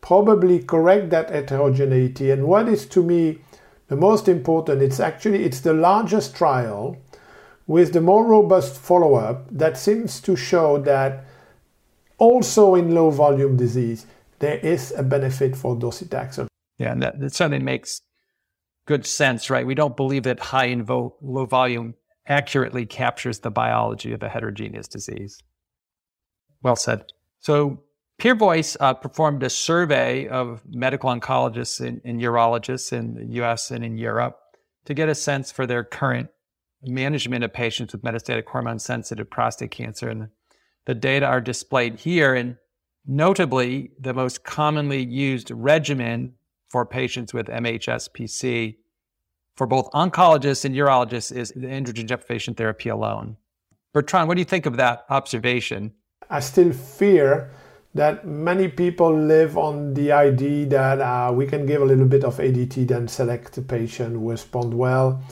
probably 0.00 0.58
correct 0.58 1.10
that 1.10 1.30
heterogeneity. 1.30 2.32
And 2.32 2.48
what 2.48 2.68
is 2.68 2.86
to 2.86 3.04
me 3.04 3.38
the 3.86 3.94
most 3.94 4.26
important, 4.26 4.82
it's 4.82 4.98
actually 4.98 5.44
it's 5.44 5.60
the 5.60 5.72
largest 5.72 6.34
trial 6.34 6.96
with 7.68 7.92
the 7.92 8.00
more 8.00 8.26
robust 8.26 8.76
follow-up 8.76 9.46
that 9.52 9.78
seems 9.78 10.20
to 10.22 10.34
show 10.34 10.78
that 10.78 11.24
also 12.18 12.74
in 12.74 12.92
low 12.92 13.10
volume 13.10 13.56
disease 13.56 14.06
there 14.40 14.58
is 14.58 14.92
a 14.96 15.04
benefit 15.04 15.54
for 15.54 15.76
docetaxel. 15.76 16.48
Yeah, 16.78 16.90
and 16.90 17.02
that, 17.04 17.20
that 17.20 17.32
certainly 17.32 17.64
makes 17.64 18.00
good 18.86 19.06
sense, 19.06 19.48
right? 19.50 19.64
We 19.64 19.76
don't 19.76 19.96
believe 19.96 20.24
that 20.24 20.40
high 20.40 20.66
and 20.66 20.88
low 20.88 21.46
volume 21.46 21.94
accurately 22.26 22.86
captures 22.86 23.40
the 23.40 23.50
biology 23.50 24.12
of 24.12 24.22
a 24.22 24.28
heterogeneous 24.28 24.88
disease. 24.88 25.42
Well 26.62 26.76
said. 26.76 27.04
So, 27.40 27.82
PeerVoice 28.20 28.76
uh, 28.78 28.94
performed 28.94 29.42
a 29.42 29.50
survey 29.50 30.28
of 30.28 30.62
medical 30.66 31.10
oncologists 31.10 31.84
and, 31.84 32.00
and 32.04 32.20
urologists 32.20 32.92
in 32.92 33.14
the 33.14 33.26
US 33.42 33.70
and 33.70 33.84
in 33.84 33.98
Europe 33.98 34.38
to 34.84 34.94
get 34.94 35.08
a 35.08 35.14
sense 35.14 35.50
for 35.50 35.66
their 35.66 35.82
current 35.82 36.28
management 36.82 37.44
of 37.44 37.52
patients 37.52 37.92
with 37.92 38.02
metastatic 38.02 38.46
hormone 38.46 38.78
sensitive 38.78 39.28
prostate 39.28 39.72
cancer. 39.72 40.08
And 40.08 40.28
the 40.86 40.94
data 40.94 41.26
are 41.26 41.40
displayed 41.40 41.98
here. 42.00 42.34
And 42.34 42.56
notably, 43.06 43.90
the 43.98 44.14
most 44.14 44.44
commonly 44.44 45.02
used 45.02 45.50
regimen 45.50 46.34
for 46.68 46.86
patients 46.86 47.34
with 47.34 47.46
MHSPC 47.46 48.76
for 49.56 49.66
both 49.66 49.90
oncologists 49.92 50.64
and 50.64 50.74
urologists 50.74 51.34
is 51.34 51.50
the 51.50 51.66
androgen 51.66 52.06
deprivation 52.06 52.54
therapy 52.54 52.88
alone. 52.88 53.36
Bertrand, 53.92 54.28
what 54.28 54.34
do 54.34 54.40
you 54.40 54.44
think 54.44 54.66
of 54.66 54.76
that 54.76 55.04
observation? 55.08 55.92
I 56.28 56.40
still 56.40 56.72
fear 56.72 57.50
that 57.94 58.26
many 58.26 58.66
people 58.66 59.16
live 59.16 59.56
on 59.56 59.94
the 59.94 60.10
idea 60.10 60.66
that 60.66 61.00
uh, 61.00 61.32
we 61.32 61.46
can 61.46 61.64
give 61.64 61.80
a 61.80 61.84
little 61.84 62.06
bit 62.06 62.24
of 62.24 62.38
ADT, 62.38 62.88
then 62.88 63.06
select 63.06 63.56
a 63.56 63.62
patient 63.62 64.14
who 64.14 64.30
respond 64.30 64.74
well. 64.74 65.22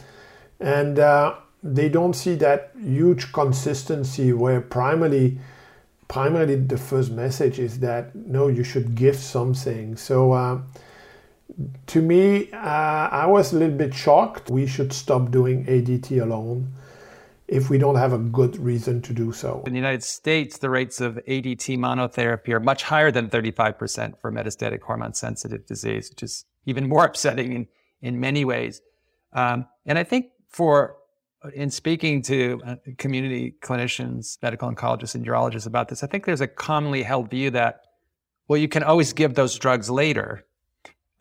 And 0.61 1.01
uh, 1.01 1.35
they 1.63 1.89
don't 1.89 2.15
see 2.15 2.37
that 2.37 2.71
huge 2.81 3.33
consistency 3.33 4.33
where 4.33 4.61
primarily 4.61 5.39
primarily 6.09 6.57
the 6.57 6.77
first 6.77 7.11
message 7.11 7.59
is 7.59 7.81
that 7.81 8.15
no 8.15 8.49
you 8.49 8.63
should 8.63 8.95
give 8.95 9.17
something 9.17 9.97
so 9.97 10.33
uh, 10.33 10.61
to 11.87 12.01
me 12.01 12.51
uh, 12.53 12.57
i 12.57 13.27
was 13.27 13.53
a 13.53 13.57
little 13.57 13.77
bit 13.77 13.95
shocked 13.95 14.51
we 14.51 14.67
should 14.67 14.93
stop 14.93 15.31
doing 15.31 15.67
adt 15.69 16.11
alone 16.13 16.73
if 17.53 17.69
we 17.69 17.77
don't 17.77 17.97
have 17.97 18.15
a 18.15 18.19
good 18.19 18.57
reason 18.57 19.03
to 19.03 19.13
do 19.13 19.31
so. 19.31 19.63
In 19.67 19.75
the 19.75 19.79
United 19.79 20.03
States, 20.03 20.57
the 20.57 20.71
rates 20.71 21.03
of 21.03 21.17
ADT 21.29 21.77
monotherapy 21.77 22.49
are 22.49 22.61
much 22.61 22.83
higher 22.83 23.11
than 23.11 23.29
35% 23.29 24.19
for 24.19 24.33
metastatic 24.33 24.81
hormone 24.81 25.13
sensitive 25.13 25.67
disease, 25.67 26.09
which 26.09 26.23
is 26.23 26.47
even 26.65 26.89
more 26.89 27.05
upsetting 27.11 27.53
in, 27.53 27.69
in 28.01 28.19
many 28.19 28.47
ways. 28.47 28.81
Um, 29.35 29.67
and 29.85 29.99
I 29.99 30.05
think 30.05 30.27
for 30.49 30.97
in 31.55 31.71
speaking 31.71 32.23
to 32.23 32.61
uh, 32.65 32.77
community 32.97 33.57
clinicians, 33.61 34.39
medical 34.43 34.73
oncologists, 34.73 35.15
and 35.15 35.27
urologists 35.27 35.67
about 35.67 35.89
this, 35.89 36.03
I 36.03 36.07
think 36.07 36.25
there's 36.25 36.41
a 36.41 36.47
commonly 36.47 37.03
held 37.03 37.29
view 37.29 37.51
that, 37.51 37.83
well, 38.49 38.57
you 38.57 38.69
can 38.69 38.83
always 38.83 39.13
give 39.13 39.35
those 39.35 39.59
drugs 39.59 39.91
later. 39.91 40.47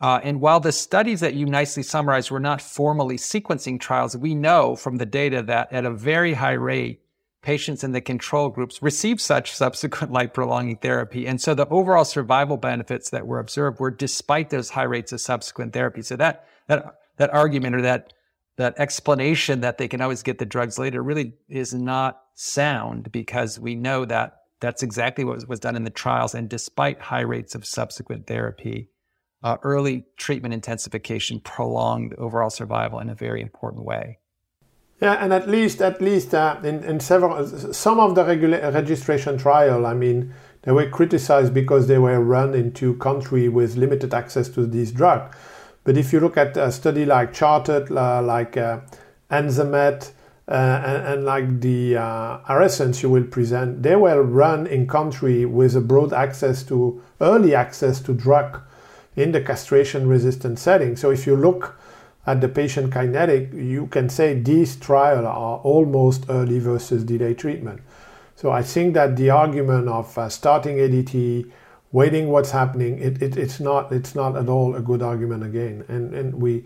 Uh, 0.02 0.20
and 0.24 0.40
while 0.40 0.58
the 0.58 0.72
studies 0.72 1.20
that 1.20 1.34
you 1.34 1.46
nicely 1.46 1.82
summarized 1.82 2.30
were 2.30 2.40
not 2.40 2.60
formally 2.60 3.16
sequencing 3.16 3.78
trials, 3.78 4.16
we 4.16 4.34
know 4.34 4.74
from 4.74 4.96
the 4.96 5.06
data 5.06 5.42
that 5.42 5.72
at 5.72 5.84
a 5.84 5.90
very 5.90 6.34
high 6.34 6.52
rate, 6.52 7.00
patients 7.40 7.84
in 7.84 7.92
the 7.92 8.00
control 8.00 8.48
groups 8.48 8.82
received 8.82 9.20
such 9.20 9.54
subsequent 9.54 10.12
life 10.18 10.32
prolonging 10.32 10.76
therapy. 10.76 11.26
And 11.26 11.40
so 11.40 11.54
the 11.54 11.68
overall 11.68 12.04
survival 12.04 12.56
benefits 12.56 13.10
that 13.10 13.28
were 13.28 13.38
observed 13.38 13.78
were 13.78 13.92
despite 13.92 14.50
those 14.50 14.70
high 14.70 14.82
rates 14.82 15.12
of 15.12 15.20
subsequent 15.20 15.72
therapy. 15.72 16.02
So 16.02 16.16
that, 16.16 16.48
that, 16.66 16.96
that 17.18 17.32
argument 17.32 17.76
or 17.76 17.82
that 17.82 18.12
that 18.56 18.74
explanation 18.78 19.60
that 19.60 19.78
they 19.78 19.88
can 19.88 20.00
always 20.00 20.22
get 20.22 20.38
the 20.38 20.44
drugs 20.44 20.78
later 20.78 21.02
really 21.02 21.32
is 21.48 21.72
not 21.72 22.20
sound 22.34 23.10
because 23.10 23.58
we 23.58 23.74
know 23.74 24.04
that 24.04 24.42
that's 24.60 24.82
exactly 24.82 25.24
what 25.24 25.48
was 25.48 25.58
done 25.58 25.74
in 25.74 25.84
the 25.84 25.90
trials. 25.90 26.34
And 26.34 26.48
despite 26.48 27.00
high 27.00 27.22
rates 27.22 27.54
of 27.54 27.64
subsequent 27.64 28.26
therapy, 28.26 28.90
uh, 29.42 29.56
early 29.62 30.04
treatment 30.16 30.54
intensification 30.54 31.40
prolonged 31.40 32.14
overall 32.14 32.50
survival 32.50 32.98
in 32.98 33.08
a 33.08 33.14
very 33.14 33.40
important 33.40 33.84
way. 33.84 34.18
Yeah, 35.00 35.14
and 35.14 35.32
at 35.32 35.48
least, 35.48 35.82
at 35.82 36.00
least 36.00 36.32
uh, 36.32 36.58
in, 36.62 36.84
in 36.84 37.00
several, 37.00 37.44
some 37.72 37.98
of 37.98 38.14
the 38.14 38.24
regula- 38.24 38.70
registration 38.70 39.36
trial, 39.36 39.84
I 39.84 39.94
mean, 39.94 40.32
they 40.62 40.70
were 40.70 40.88
criticized 40.88 41.52
because 41.52 41.88
they 41.88 41.98
were 41.98 42.20
run 42.20 42.54
into 42.54 42.94
country 42.98 43.48
with 43.48 43.74
limited 43.74 44.14
access 44.14 44.48
to 44.50 44.64
this 44.64 44.92
drug. 44.92 45.34
But 45.82 45.96
if 45.96 46.12
you 46.12 46.20
look 46.20 46.36
at 46.36 46.56
a 46.56 46.70
study 46.70 47.04
like 47.04 47.32
CHAARTED, 47.32 47.90
uh, 47.90 48.22
like 48.22 48.56
uh, 48.56 48.80
Enzamet, 49.28 50.12
uh, 50.46 50.52
and, 50.52 51.06
and, 51.06 51.24
like 51.24 51.60
the 51.60 51.96
uh, 51.96 52.38
ARASENS 52.48 53.02
you 53.02 53.10
will 53.10 53.24
present, 53.24 53.82
they 53.82 53.96
were 53.96 54.22
run 54.22 54.66
in 54.66 54.86
country 54.86 55.44
with 55.44 55.74
a 55.74 55.80
broad 55.80 56.12
access 56.12 56.62
to 56.64 57.00
early 57.20 57.54
access 57.54 58.00
to 58.00 58.12
drug 58.12 58.60
in 59.16 59.32
the 59.32 59.40
castration 59.40 60.08
resistant 60.08 60.58
setting. 60.58 60.96
So 60.96 61.10
if 61.10 61.26
you 61.26 61.36
look 61.36 61.78
at 62.26 62.40
the 62.40 62.48
patient 62.48 62.92
kinetic, 62.92 63.52
you 63.52 63.86
can 63.88 64.08
say 64.08 64.34
these 64.34 64.76
trials 64.76 65.24
are 65.24 65.58
almost 65.58 66.26
early 66.28 66.58
versus 66.58 67.04
delay 67.04 67.34
treatment. 67.34 67.80
So 68.36 68.50
I 68.50 68.62
think 68.62 68.94
that 68.94 69.16
the 69.16 69.30
argument 69.30 69.88
of 69.88 70.16
uh, 70.16 70.28
starting 70.28 70.76
ADT 70.76 71.50
waiting 71.92 72.28
what's 72.28 72.50
happening 72.50 72.98
it, 72.98 73.22
it, 73.22 73.36
it's 73.36 73.60
not 73.60 73.92
it's 73.92 74.14
not 74.14 74.36
at 74.36 74.48
all 74.48 74.74
a 74.74 74.80
good 74.80 75.02
argument 75.02 75.44
again 75.44 75.84
and 75.88 76.14
and 76.14 76.34
we 76.34 76.64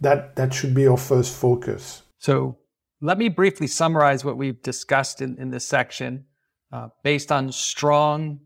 that 0.00 0.36
that 0.36 0.54
should 0.54 0.74
be 0.74 0.86
our 0.86 0.96
first 0.96 1.34
focus 1.36 2.02
so 2.18 2.56
let 3.00 3.18
me 3.18 3.28
briefly 3.28 3.66
summarize 3.66 4.24
what 4.24 4.36
we've 4.36 4.62
discussed 4.62 5.20
in, 5.20 5.36
in 5.38 5.50
this 5.50 5.66
section 5.66 6.24
uh, 6.72 6.88
based 7.02 7.32
on 7.32 7.50
strong 7.50 8.40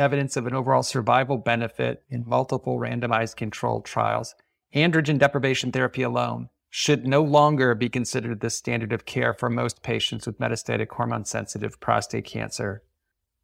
evidence 0.00 0.36
of 0.36 0.46
an 0.46 0.54
overall 0.54 0.82
survival 0.82 1.36
benefit 1.36 2.02
in 2.08 2.24
multiple 2.26 2.78
randomized 2.78 3.36
controlled 3.36 3.84
trials 3.84 4.34
androgen 4.74 5.18
deprivation 5.18 5.70
therapy 5.70 6.02
alone 6.02 6.48
should 6.70 7.06
no 7.06 7.22
longer 7.22 7.74
be 7.74 7.88
considered 7.88 8.40
the 8.40 8.50
standard 8.50 8.92
of 8.92 9.04
care 9.04 9.34
for 9.34 9.50
most 9.50 9.82
patients 9.82 10.26
with 10.26 10.38
metastatic 10.38 10.88
hormone 10.90 11.24
sensitive 11.24 11.78
prostate 11.80 12.24
cancer 12.24 12.82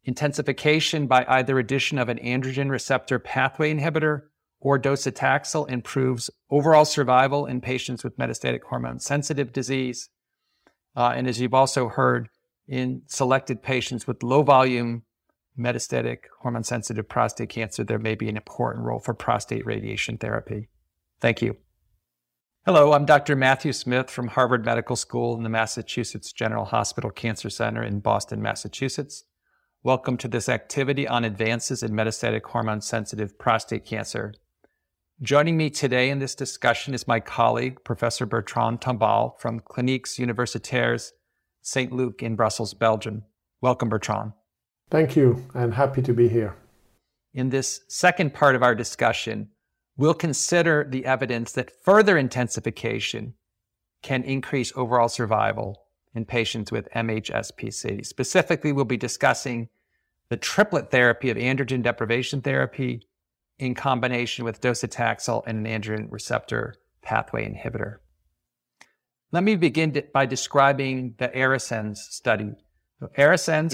Intensification 0.07 1.05
by 1.05 1.25
either 1.27 1.59
addition 1.59 1.97
of 1.97 2.07
an 2.07 2.17
androgen 2.19 2.69
receptor 2.69 3.19
pathway 3.19 3.73
inhibitor 3.73 4.21
or 4.61 4.79
docetaxel 4.79 5.69
improves 5.69 6.29
overall 6.49 6.85
survival 6.85 7.45
in 7.45 7.59
patients 7.59 8.05
with 8.05 8.17
metastatic 8.17 8.61
hormone 8.63 9.01
sensitive 9.01 9.51
disease. 9.51 10.09
Uh, 10.95 11.11
and 11.13 11.27
as 11.27 11.41
you've 11.41 11.53
also 11.53 11.89
heard, 11.89 12.29
in 12.69 13.01
selected 13.07 13.61
patients 13.61 14.07
with 14.07 14.23
low 14.23 14.43
volume 14.43 15.03
metastatic 15.57 16.19
hormone 16.41 16.63
sensitive 16.63 17.09
prostate 17.09 17.49
cancer, 17.49 17.83
there 17.83 17.99
may 17.99 18.15
be 18.15 18.29
an 18.29 18.37
important 18.37 18.85
role 18.85 18.99
for 18.99 19.13
prostate 19.13 19.65
radiation 19.65 20.17
therapy. 20.17 20.69
Thank 21.19 21.41
you. 21.41 21.57
Hello, 22.65 22.93
I'm 22.93 23.05
Dr. 23.05 23.35
Matthew 23.35 23.71
Smith 23.71 24.11
from 24.11 24.27
Harvard 24.27 24.65
Medical 24.65 24.95
School 24.95 25.35
and 25.35 25.45
the 25.45 25.49
Massachusetts 25.49 26.33
General 26.33 26.65
Hospital 26.65 27.09
Cancer 27.09 27.49
Center 27.49 27.81
in 27.81 28.01
Boston, 28.01 28.41
Massachusetts. 28.41 29.23
Welcome 29.83 30.17
to 30.17 30.27
this 30.27 30.49
activity 30.49 31.07
on 31.07 31.23
advances 31.23 31.81
in 31.81 31.91
metastatic 31.93 32.43
hormone 32.43 32.81
sensitive 32.81 33.39
prostate 33.39 33.85
cancer. 33.85 34.33
Joining 35.21 35.55
me 35.55 35.69
today 35.69 36.09
in 36.09 36.19
this 36.19 36.35
discussion 36.35 36.93
is 36.93 37.07
my 37.07 37.19
colleague, 37.19 37.83
Professor 37.83 38.25
Bertrand 38.25 38.81
Tombal 38.81 39.39
from 39.39 39.61
Cliniques 39.61 40.17
Universitaires 40.19 41.13
St. 41.61 41.91
Luc 41.91 42.21
in 42.21 42.35
Brussels, 42.35 42.73
Belgium. 42.73 43.23
Welcome, 43.61 43.89
Bertrand. 43.89 44.33
Thank 44.89 45.15
you, 45.15 45.45
and 45.53 45.73
happy 45.73 46.01
to 46.01 46.13
be 46.13 46.29
here. 46.29 46.55
In 47.33 47.49
this 47.49 47.81
second 47.87 48.33
part 48.33 48.55
of 48.55 48.63
our 48.63 48.73
discussion, 48.73 49.49
we'll 49.97 50.13
consider 50.13 50.87
the 50.89 51.05
evidence 51.05 51.51
that 51.53 51.83
further 51.83 52.17
intensification 52.17 53.33
can 54.01 54.23
increase 54.23 54.71
overall 54.75 55.09
survival 55.09 55.83
in 56.15 56.23
patients 56.23 56.71
with 56.71 56.87
MHSPC. 56.95 58.05
Specifically, 58.05 58.71
we'll 58.71 58.85
be 58.85 58.97
discussing 58.97 59.69
the 60.29 60.37
triplet 60.37 60.89
therapy 60.89 61.29
of 61.29 61.37
androgen 61.37 61.83
deprivation 61.83 62.41
therapy 62.41 63.07
in 63.59 63.75
combination 63.75 64.45
with 64.45 64.61
docetaxel 64.61 65.43
and 65.45 65.65
an 65.65 65.81
androgen 65.81 66.07
receptor 66.09 66.75
pathway 67.01 67.49
inhibitor. 67.49 67.97
Let 69.31 69.43
me 69.43 69.55
begin 69.55 70.01
by 70.13 70.25
describing 70.25 71.15
the 71.17 71.27
ARASENS 71.35 71.97
study. 71.97 72.55
So 72.99 73.09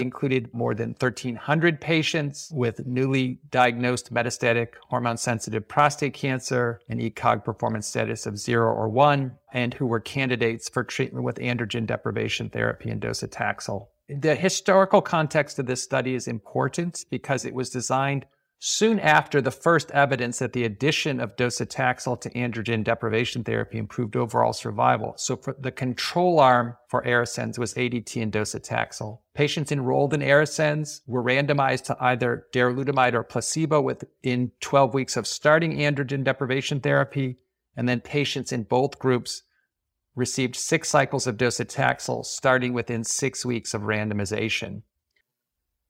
included 0.01 0.53
more 0.53 0.75
than 0.75 0.89
1,300 0.89 1.79
patients 1.79 2.51
with 2.53 2.85
newly 2.85 3.39
diagnosed 3.51 4.13
metastatic 4.13 4.73
hormone 4.89 5.15
sensitive 5.15 5.65
prostate 5.67 6.13
cancer 6.13 6.81
and 6.89 6.99
ECOG 6.99 7.45
performance 7.45 7.87
status 7.87 8.25
of 8.25 8.37
zero 8.37 8.73
or 8.73 8.89
one, 8.89 9.37
and 9.53 9.73
who 9.73 9.85
were 9.85 10.01
candidates 10.01 10.67
for 10.67 10.83
treatment 10.83 11.23
with 11.23 11.37
androgen 11.37 11.85
deprivation 11.85 12.49
therapy 12.49 12.89
and 12.89 13.01
docetaxel. 13.01 13.87
The 14.09 14.35
historical 14.35 15.01
context 15.01 15.57
of 15.57 15.67
this 15.67 15.81
study 15.81 16.15
is 16.15 16.27
important 16.27 17.05
because 17.09 17.45
it 17.45 17.53
was 17.53 17.69
designed 17.69 18.25
soon 18.65 18.97
after 18.97 19.41
the 19.41 19.51
first 19.51 19.91
evidence 19.91 20.39
that 20.39 20.53
the 20.53 20.63
addition 20.63 21.19
of 21.19 21.35
docetaxel 21.35 22.21
to 22.21 22.29
androgen 22.29 22.81
deprivation 22.81 23.43
therapy 23.43 23.77
improved 23.77 24.15
overall 24.15 24.53
survival. 24.53 25.13
So 25.17 25.37
the 25.59 25.69
control 25.69 26.39
arm 26.39 26.77
for 26.87 27.05
ARASENS 27.05 27.59
was 27.59 27.73
ADT 27.73 28.21
and 28.23 28.31
docetaxel. 28.31 29.19
Patients 29.33 29.73
enrolled 29.73 30.13
in 30.13 30.21
ARASENS 30.21 31.01
were 31.05 31.21
randomized 31.21 31.83
to 31.87 31.97
either 31.99 32.47
darolutamide 32.53 33.15
or 33.15 33.23
placebo 33.23 33.81
within 33.81 34.53
12 34.61 34.93
weeks 34.93 35.17
of 35.17 35.27
starting 35.27 35.79
androgen 35.79 36.23
deprivation 36.23 36.79
therapy, 36.79 37.39
and 37.75 37.89
then 37.89 37.99
patients 37.99 38.53
in 38.53 38.63
both 38.63 38.97
groups 38.97 39.43
received 40.15 40.55
six 40.55 40.87
cycles 40.87 41.27
of 41.27 41.35
docetaxel 41.35 42.23
starting 42.23 42.71
within 42.71 43.03
six 43.03 43.45
weeks 43.45 43.73
of 43.73 43.81
randomization. 43.81 44.83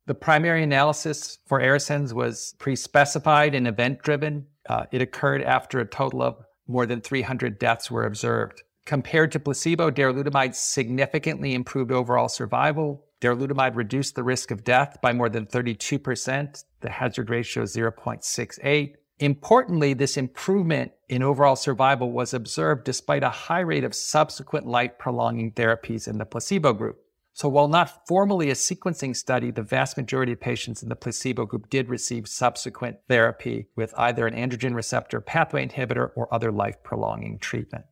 The 0.05 0.15
primary 0.15 0.63
analysis 0.63 1.37
for 1.45 1.61
ARASENS 1.61 2.13
was 2.13 2.55
pre-specified 2.59 3.55
and 3.55 3.67
event-driven. 3.67 4.47
Uh, 4.67 4.85
it 4.91 5.01
occurred 5.01 5.41
after 5.41 5.79
a 5.79 5.85
total 5.85 6.21
of 6.21 6.45
more 6.67 6.85
than 6.85 6.99
300 6.99 7.57
deaths 7.57 7.89
were 7.89 8.05
observed. 8.05 8.63
Compared 8.85 9.31
to 9.31 9.39
placebo, 9.39 9.89
darolutamide 9.89 10.55
significantly 10.55 11.53
improved 11.53 11.91
overall 11.91 12.27
survival. 12.27 13.05
Darolutamide 13.21 13.77
reduced 13.77 14.15
the 14.15 14.23
risk 14.23 14.51
of 14.51 14.65
death 14.65 14.97
by 15.01 15.13
more 15.13 15.29
than 15.29 15.45
32%. 15.45 16.63
The 16.81 16.89
hazard 16.89 17.29
ratio 17.29 17.63
is 17.63 17.75
0.68. 17.75 18.95
Importantly, 19.19 19.93
this 19.93 20.17
improvement 20.17 20.91
in 21.07 21.23
overall 21.23 21.55
survival 21.55 22.11
was 22.11 22.33
observed 22.33 22.83
despite 22.83 23.23
a 23.23 23.29
high 23.29 23.61
rate 23.61 23.85
of 23.85 23.95
subsequent 23.95 24.67
life 24.67 24.91
prolonging 24.99 25.53
therapies 25.53 26.09
in 26.09 26.17
the 26.17 26.25
placebo 26.25 26.73
group. 26.73 27.02
So, 27.35 27.49
while 27.49 27.67
not 27.67 28.07
formally 28.07 28.51
a 28.51 28.53
sequencing 28.53 29.15
study, 29.15 29.49
the 29.49 29.63
vast 29.63 29.97
majority 29.97 30.33
of 30.33 30.39
patients 30.39 30.83
in 30.83 30.89
the 30.89 30.95
placebo 30.95 31.45
group 31.47 31.67
did 31.67 31.89
receive 31.89 32.27
subsequent 32.27 32.97
therapy 33.07 33.69
with 33.75 33.91
either 33.97 34.27
an 34.27 34.35
androgen 34.35 34.75
receptor 34.75 35.19
pathway 35.19 35.67
inhibitor 35.67 36.11
or 36.15 36.31
other 36.31 36.51
life 36.51 36.83
prolonging 36.83 37.39
treatment. 37.39 37.85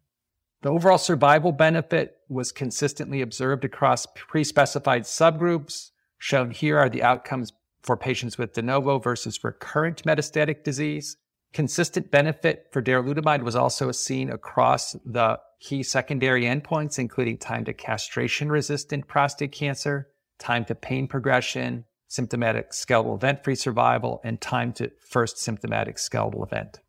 The 0.62 0.70
overall 0.70 1.00
survival 1.00 1.52
benefit 1.52 2.18
was 2.30 2.52
consistently 2.52 3.22
observed 3.22 3.66
across 3.66 4.06
pre 4.06 4.44
specified 4.44 5.04
subgroups. 5.04 5.90
Shown 6.20 6.52
here 6.52 6.78
are 6.78 6.90
the 6.90 7.02
outcomes 7.02 7.52
for 7.82 7.98
patients 7.98 8.38
with 8.38 8.54
de 8.54 8.62
novo 8.62 9.00
versus 9.00 9.44
recurrent 9.44 10.04
metastatic 10.04 10.64
disease. 10.64 11.18
Consistent 11.54 12.10
benefit 12.12 12.68
for 12.72 12.82
darolutamide 12.82 13.44
was 13.44 13.56
also 13.56 13.92
seen 13.92 14.30
across 14.30 14.94
the 15.06 15.38
key 15.60 15.84
secondary 15.84 16.44
endpoints, 16.44 16.98
including 16.98 17.38
time 17.38 17.66
to 17.66 17.74
castration 17.74 18.50
resistant 18.50 19.08
prostate 19.08 19.52
cancer, 19.52 20.08
time 20.40 20.64
to 20.66 20.76
pain 20.76 21.08
progression, 21.08 21.84
symptomatic 22.08 22.74
skeletal 22.74 23.16
event 23.16 23.44
free 23.44 23.56
survival, 23.56 24.22
and 24.24 24.40
time 24.40 24.72
to 24.74 24.92
first 25.00 25.38
symptomatic 25.38 26.00
skeletal 26.00 26.44
event. 26.44 26.80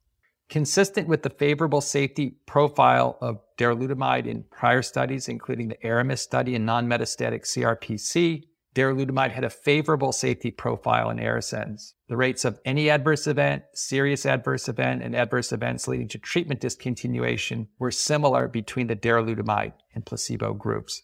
Consistent 0.49 1.09
with 1.09 1.23
the 1.23 1.31
favorable 1.31 1.81
safety 1.81 2.37
profile 2.47 3.19
of 3.21 3.41
darolutamide 3.57 4.27
in 4.27 4.45
prior 4.45 4.83
studies, 4.83 5.29
including 5.29 5.69
the 5.69 5.87
ARAMIS 5.87 6.21
study 6.21 6.55
in 6.55 6.65
non 6.65 6.87
metastatic 6.87 7.43
CRPC, 7.43 8.45
darolutamide 8.75 9.33
had 9.33 9.45
a 9.45 9.51
favorable 9.51 10.13
safety 10.13 10.51
profile 10.51 11.11
in 11.11 11.19
ARASENS. 11.19 11.95
The 12.09 12.17
rates 12.17 12.45
of 12.45 12.59
any 12.65 12.89
adverse 12.89 13.27
event, 13.27 13.65
serious 13.75 14.25
adverse 14.25 14.69
event, 14.69 15.03
and 15.03 15.15
adverse 15.15 15.53
events 15.53 15.89
leading 15.89 16.09
to 16.09 16.19
treatment 16.19 16.61
discontinuation 16.61 17.69
were 17.79 17.91
similar 17.91 18.49
between 18.49 18.87
the 18.87 18.97
darolutamide 18.97 19.75
and 19.95 20.07
placebo 20.07 20.55
groups. 20.55 21.03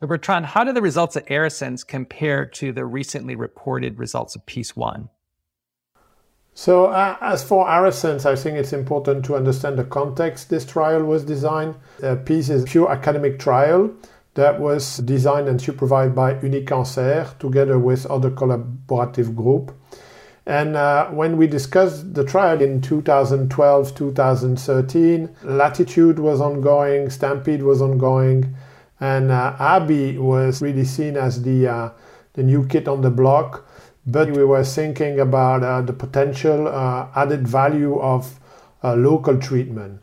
But 0.00 0.08
Bertrand, 0.08 0.46
how 0.46 0.64
do 0.64 0.72
the 0.72 0.82
results 0.82 1.16
of 1.16 1.24
ARASENS 1.26 1.84
compare 1.86 2.46
to 2.46 2.72
the 2.72 2.84
recently 2.84 3.34
reported 3.34 3.98
results 3.98 4.36
of 4.36 4.46
PEACE 4.46 4.76
1? 4.76 5.08
So, 6.54 6.86
uh, 6.86 7.16
as 7.20 7.44
for 7.44 7.68
ARASENS, 7.68 8.26
I 8.26 8.34
think 8.34 8.56
it's 8.58 8.72
important 8.72 9.24
to 9.26 9.36
understand 9.36 9.78
the 9.78 9.84
context 9.84 10.50
this 10.50 10.64
trial 10.64 11.04
was 11.04 11.22
designed. 11.22 11.76
Uh, 12.02 12.16
PEACE 12.16 12.50
is 12.50 12.62
a 12.64 12.66
pure 12.66 12.90
academic 12.90 13.38
trial 13.38 13.92
that 14.38 14.60
was 14.60 14.98
designed 14.98 15.48
and 15.48 15.60
supervised 15.60 16.14
by 16.14 16.32
Unicancer 16.34 17.36
together 17.40 17.76
with 17.76 18.06
other 18.06 18.30
collaborative 18.30 19.34
group. 19.34 19.74
And 20.46 20.76
uh, 20.76 21.08
when 21.08 21.36
we 21.36 21.48
discussed 21.48 22.14
the 22.14 22.22
trial 22.22 22.62
in 22.62 22.80
2012, 22.80 23.96
2013, 23.96 25.36
Latitude 25.42 26.20
was 26.20 26.40
ongoing, 26.40 27.10
Stampede 27.10 27.64
was 27.64 27.82
ongoing, 27.82 28.54
and 29.00 29.32
uh, 29.32 29.56
ABI 29.58 30.18
was 30.18 30.62
really 30.62 30.84
seen 30.84 31.16
as 31.16 31.42
the, 31.42 31.66
uh, 31.66 31.90
the 32.34 32.44
new 32.44 32.64
kid 32.64 32.86
on 32.86 33.00
the 33.00 33.10
block. 33.10 33.68
But 34.06 34.30
we 34.30 34.44
were 34.44 34.62
thinking 34.62 35.18
about 35.18 35.64
uh, 35.64 35.82
the 35.82 35.92
potential 35.92 36.68
uh, 36.68 37.08
added 37.16 37.48
value 37.48 37.98
of 37.98 38.38
uh, 38.84 38.94
local 38.94 39.36
treatment. 39.36 40.00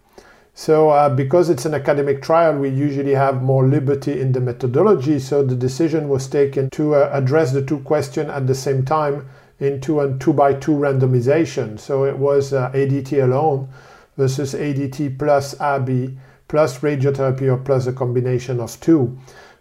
So, 0.58 0.90
uh, 0.90 1.10
because 1.10 1.50
it's 1.50 1.66
an 1.66 1.74
academic 1.74 2.22
trial, 2.22 2.58
we 2.58 2.70
usually 2.70 3.14
have 3.14 3.44
more 3.44 3.68
liberty 3.68 4.22
in 4.22 4.32
the 4.32 4.40
methodology. 4.40 5.20
So, 5.20 5.44
the 5.44 5.56
decision 5.56 6.08
was 6.08 6.28
taken 6.28 6.70
to 6.72 6.96
uh, 6.96 7.10
address 7.12 7.52
the 7.52 7.62
two 7.62 7.80
questions 7.80 8.30
at 8.30 8.48
the 8.48 8.56
same 8.56 8.86
time 8.86 9.28
into 9.60 10.00
a 10.00 10.18
two 10.18 10.32
by 10.32 10.54
two 10.54 10.72
randomization. 10.72 11.78
So, 11.78 12.06
it 12.06 12.18
was 12.18 12.54
uh, 12.54 12.72
ADT 12.72 13.22
alone 13.22 13.68
versus 14.16 14.54
ADT 14.54 15.20
plus 15.20 15.60
ABI 15.60 16.18
plus 16.48 16.80
radiotherapy 16.80 17.52
or 17.52 17.58
plus 17.58 17.86
a 17.88 17.94
combination 17.94 18.62
of 18.62 18.80
two. 18.80 19.18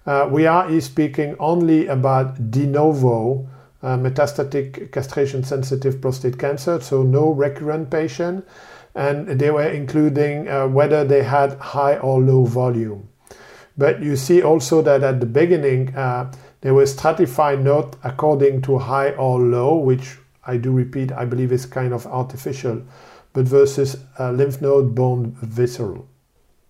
Uh, 0.06 0.28
we 0.30 0.46
are 0.46 0.80
speaking 0.80 1.34
only 1.40 1.88
about 1.88 2.52
de 2.52 2.66
novo 2.66 3.48
uh, 3.82 3.96
metastatic 3.96 4.92
castration 4.92 5.42
sensitive 5.42 6.00
prostate 6.00 6.38
cancer, 6.38 6.80
so 6.80 7.02
no 7.02 7.30
recurrent 7.30 7.90
patient 7.90 8.46
and 8.94 9.28
they 9.40 9.50
were 9.50 9.68
including 9.68 10.48
uh, 10.48 10.68
whether 10.68 11.04
they 11.04 11.22
had 11.22 11.58
high 11.58 11.96
or 11.98 12.20
low 12.20 12.44
volume. 12.44 13.08
But 13.76 14.02
you 14.02 14.16
see 14.16 14.42
also 14.42 14.82
that 14.82 15.02
at 15.02 15.20
the 15.20 15.26
beginning, 15.26 15.94
uh, 15.96 16.32
they 16.60 16.70
were 16.70 16.86
stratified 16.86 17.64
not 17.64 17.96
according 18.04 18.62
to 18.62 18.78
high 18.78 19.10
or 19.10 19.40
low, 19.40 19.76
which 19.76 20.18
I 20.46 20.58
do 20.58 20.70
repeat, 20.70 21.10
I 21.12 21.24
believe 21.24 21.52
is 21.52 21.66
kind 21.66 21.92
of 21.92 22.06
artificial, 22.06 22.82
but 23.32 23.46
versus 23.46 23.96
uh, 24.18 24.30
lymph 24.30 24.60
node, 24.60 24.94
bone, 24.94 25.36
visceral. 25.42 26.08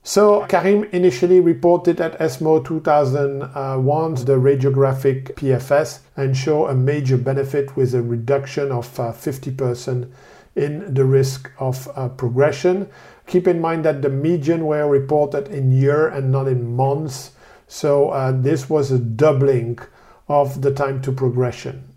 So 0.06 0.44
Karim 0.46 0.84
initially 0.92 1.40
reported 1.40 1.98
at 1.98 2.20
ESMO 2.20 2.60
2001 2.62 4.14
the 4.14 4.36
radiographic 4.36 5.34
PFS 5.34 6.00
and 6.14 6.36
show 6.36 6.66
a 6.66 6.74
major 6.74 7.16
benefit 7.16 7.74
with 7.74 7.94
a 7.94 8.02
reduction 8.02 8.70
of 8.70 8.86
50% 8.86 10.04
uh, 10.04 10.06
in 10.56 10.94
the 10.94 11.04
risk 11.04 11.50
of 11.58 11.88
uh, 11.96 12.08
progression. 12.08 12.88
Keep 13.26 13.48
in 13.48 13.60
mind 13.60 13.84
that 13.84 14.02
the 14.02 14.08
median 14.08 14.66
were 14.66 14.88
reported 14.88 15.48
in 15.48 15.72
year 15.72 16.08
and 16.08 16.30
not 16.30 16.46
in 16.48 16.76
months. 16.76 17.32
So 17.66 18.10
uh, 18.10 18.32
this 18.32 18.68
was 18.68 18.90
a 18.90 18.98
doubling 18.98 19.78
of 20.28 20.62
the 20.62 20.72
time 20.72 21.00
to 21.02 21.12
progression. 21.12 21.94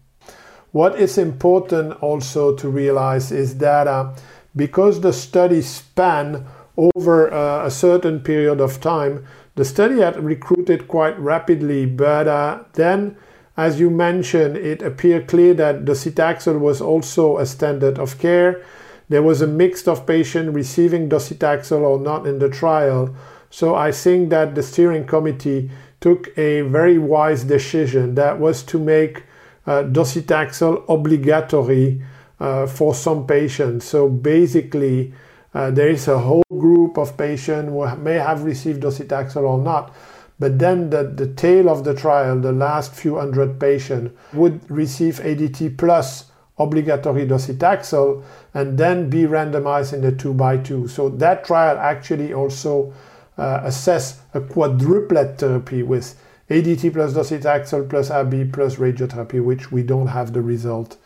What 0.71 0.99
is 0.99 1.17
important 1.17 1.93
also 2.01 2.55
to 2.55 2.69
realize 2.69 3.31
is 3.31 3.57
that 3.57 3.87
uh, 3.87 4.13
because 4.55 5.01
the 5.01 5.13
study 5.13 5.61
span 5.61 6.45
over 6.77 7.33
uh, 7.33 7.65
a 7.65 7.71
certain 7.71 8.19
period 8.19 8.59
of 8.59 8.79
time, 8.79 9.25
the 9.55 9.65
study 9.65 9.99
had 9.99 10.23
recruited 10.23 10.87
quite 10.87 11.17
rapidly, 11.19 11.85
but 11.85 12.27
uh, 12.27 12.63
then 12.73 13.17
as 13.57 13.79
you 13.79 13.89
mentioned, 13.89 14.55
it 14.55 14.83
appeared 14.83 15.27
clear 15.27 15.53
that 15.55 15.83
docetaxel 15.83 16.59
was 16.59 16.79
also 16.79 17.39
a 17.39 17.45
standard 17.45 17.97
of 17.97 18.19
care. 18.19 18.63
There 19.09 19.23
was 19.23 19.41
a 19.41 19.47
mix 19.47 19.87
of 19.87 20.05
patients 20.05 20.53
receiving 20.53 21.09
docetaxel 21.09 21.81
or 21.81 21.99
not 21.99 22.27
in 22.27 22.37
the 22.37 22.49
trial. 22.49 23.15
So 23.49 23.73
I 23.73 23.91
think 23.91 24.29
that 24.29 24.53
the 24.53 24.61
steering 24.61 25.07
committee 25.07 25.71
took 26.01 26.37
a 26.37 26.61
very 26.61 26.99
wise 26.99 27.43
decision 27.45 28.15
that 28.15 28.39
was 28.39 28.61
to 28.63 28.77
make 28.77 29.23
uh, 29.65 29.83
docetaxel 29.83 30.85
obligatory 30.87 32.03
uh, 32.39 32.67
for 32.67 32.93
some 32.93 33.25
patients. 33.25 33.85
So 33.85 34.07
basically, 34.07 35.13
uh, 35.53 35.71
there 35.71 35.89
is 35.89 36.07
a 36.07 36.19
whole 36.19 36.43
group 36.51 36.97
of 36.97 37.17
patients 37.17 37.69
who 37.69 37.95
may 37.97 38.15
have 38.15 38.43
received 38.43 38.83
docetaxel 38.83 39.41
or 39.41 39.57
not, 39.57 39.95
but 40.39 40.59
then 40.59 40.89
the, 40.89 41.03
the 41.03 41.27
tail 41.27 41.69
of 41.69 41.83
the 41.83 41.93
trial, 41.93 42.39
the 42.39 42.51
last 42.51 42.93
few 42.93 43.17
hundred 43.17 43.59
patients, 43.59 44.15
would 44.33 44.69
receive 44.69 45.19
ADT 45.19 45.77
plus 45.77 46.31
obligatory 46.59 47.25
docetaxel 47.25 48.23
and 48.53 48.77
then 48.77 49.09
be 49.09 49.23
randomized 49.23 49.93
in 49.93 50.01
the 50.01 50.11
two 50.11 50.33
by 50.33 50.57
two. 50.57 50.87
So 50.87 51.09
that 51.09 51.45
trial 51.45 51.77
actually 51.77 52.33
also 52.33 52.93
uh, 53.37 53.61
assessed 53.63 54.19
a 54.33 54.41
quadruplet 54.41 55.37
therapy 55.37 55.83
with 55.83 56.19
ADT 56.49 56.93
plus 56.93 57.13
docetaxel 57.13 57.89
plus 57.89 58.09
AB 58.09 58.45
plus 58.45 58.75
radiotherapy, 58.75 59.43
which 59.43 59.71
we 59.71 59.83
don't 59.83 60.07
have 60.07 60.33
the 60.33 60.41
result 60.41 60.97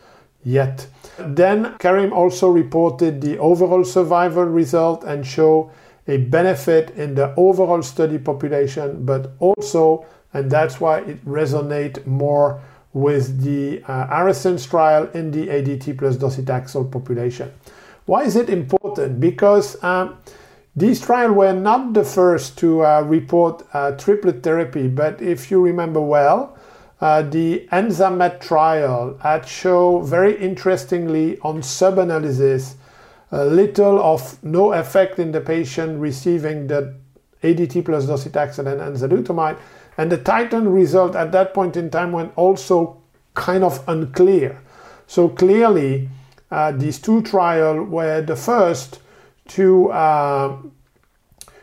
yet. 0.43 0.87
Then 1.17 1.75
Karim 1.79 2.13
also 2.13 2.49
reported 2.49 3.21
the 3.21 3.37
overall 3.39 3.83
survival 3.83 4.43
result 4.45 5.03
and 5.03 5.25
show 5.25 5.71
a 6.11 6.17
benefit 6.17 6.89
in 6.91 7.15
the 7.15 7.33
overall 7.37 7.81
study 7.81 8.17
population, 8.17 9.05
but 9.05 9.31
also, 9.39 10.05
and 10.33 10.51
that's 10.51 10.81
why 10.81 10.99
it 10.99 11.25
resonates 11.25 12.05
more 12.05 12.61
with 12.93 13.41
the 13.41 13.81
uh, 13.87 14.07
ARASENS 14.19 14.69
trial 14.69 15.09
in 15.13 15.31
the 15.31 15.47
ADT 15.47 15.97
plus 15.97 16.17
docetaxel 16.17 16.91
population. 16.91 17.49
Why 18.05 18.23
is 18.23 18.35
it 18.35 18.49
important? 18.49 19.21
Because 19.21 19.81
um, 19.83 20.17
these 20.75 20.99
trials 20.99 21.33
were 21.33 21.53
not 21.53 21.93
the 21.93 22.03
first 22.03 22.57
to 22.57 22.85
uh, 22.85 23.01
report 23.01 23.65
uh, 23.73 23.91
triplet 23.91 24.43
therapy, 24.43 24.89
but 24.89 25.21
if 25.21 25.49
you 25.49 25.61
remember 25.61 26.01
well, 26.01 26.57
uh, 26.99 27.21
the 27.21 27.67
ENZAMET 27.71 28.41
trial 28.41 29.17
had 29.23 29.47
shown 29.47 30.05
very 30.05 30.37
interestingly 30.37 31.39
on 31.39 31.63
sub-analysis 31.63 32.75
little 33.31 33.99
of 33.99 34.41
no 34.43 34.73
effect 34.73 35.19
in 35.19 35.31
the 35.31 35.41
patient 35.41 35.99
receiving 35.99 36.67
the 36.67 36.95
ADT 37.43 37.85
plus 37.85 38.05
docetaxel 38.05 38.67
and 38.67 38.81
enzalutamide. 38.81 39.57
And 39.97 40.11
the 40.11 40.17
Titan 40.17 40.69
result 40.69 41.15
at 41.15 41.31
that 41.31 41.53
point 41.53 41.77
in 41.77 41.89
time 41.89 42.11
went 42.11 42.33
also 42.35 43.01
kind 43.33 43.63
of 43.63 43.83
unclear. 43.87 44.61
So 45.07 45.29
clearly, 45.29 46.09
uh, 46.49 46.71
these 46.71 46.99
two 46.99 47.21
trials 47.21 47.87
were 47.89 48.21
the 48.21 48.35
first 48.35 48.99
to 49.49 49.91
uh, 49.91 50.57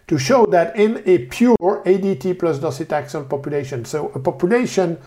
to 0.07 0.19
show 0.19 0.47
that 0.47 0.75
in 0.77 1.03
a 1.05 1.19
pure 1.27 1.57
ADT 1.61 2.39
plus 2.39 2.59
docetaxel 2.59 3.29
population, 3.29 3.85
so 3.85 4.09
a 4.15 4.19
population 4.19 4.99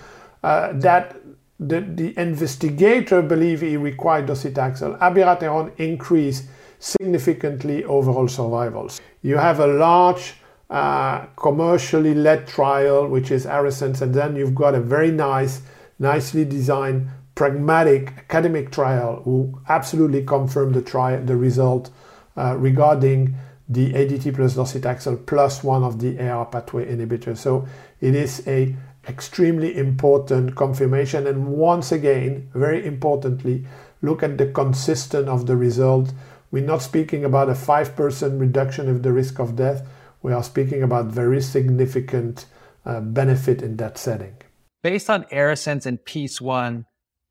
uh, 0.44 0.74
that 0.74 1.16
the, 1.62 1.82
the 1.82 2.20
investigator 2.20 3.22
believe 3.22 3.62
he 3.62 3.78
required 3.78 4.26
docetaxel, 4.26 4.98
abiraterone 4.98 5.72
increased 5.80 6.46
significantly 6.80 7.84
overall 7.84 8.28
survivals. 8.28 9.00
You 9.22 9.38
have 9.38 9.60
a 9.60 9.68
large 9.68 10.34
uh, 10.72 11.28
commercially 11.38 12.16
led 12.16 12.48
trial, 12.48 13.08
which 13.08 13.30
is 13.30 13.46
ARASENS, 13.46 14.02
and 14.02 14.14
then 14.14 14.36
you've 14.36 14.56
got 14.56 14.74
a 14.74 14.82
very 14.82 15.12
nice, 15.12 15.62
nicely 16.00 16.46
designed, 16.46 17.08
pragmatic 17.36 18.12
academic 18.18 18.72
trial 18.72 19.22
who 19.24 19.62
absolutely 19.70 20.24
confirmed 20.26 20.74
the 20.74 20.82
trial, 20.82 21.24
the 21.24 21.36
result 21.36 21.92
uh, 22.38 22.56
regarding 22.58 23.36
the 23.70 23.94
ADT 23.94 24.36
plus 24.36 24.56
docetaxel 24.56 25.26
plus 25.28 25.64
one 25.64 25.84
of 25.84 26.00
the 26.00 26.20
AR 26.28 26.46
pathway 26.48 26.92
inhibitors. 26.92 27.38
So 27.38 27.68
it 28.02 28.16
is 28.16 28.46
a 28.48 28.76
extremely 29.08 29.78
important 29.78 30.56
confirmation. 30.56 31.28
And 31.28 31.48
once 31.48 31.92
again, 31.92 32.50
very 32.54 32.86
importantly, 32.86 33.66
look 34.02 34.24
at 34.24 34.38
the 34.38 34.48
consistent 34.48 35.28
of 35.28 35.48
the 35.48 35.56
result. 35.56 36.14
We're 36.52 36.66
not 36.66 36.82
speaking 36.82 37.24
about 37.26 37.50
a 37.50 37.54
5% 37.54 38.40
reduction 38.40 38.90
of 38.90 39.04
the 39.04 39.12
risk 39.12 39.40
of 39.40 39.56
death. 39.56 39.88
We 40.22 40.34
are 40.34 40.44
speaking 40.44 40.84
about 40.84 41.06
very 41.06 41.42
significant 41.42 42.46
uh, 42.86 43.00
benefit 43.00 43.62
in 43.62 43.78
that 43.78 43.98
setting. 43.98 44.36
Based 44.84 45.10
on 45.10 45.26
ARASENS 45.26 45.86
and 45.86 46.04
PEACE 46.04 46.42
1, 46.42 46.86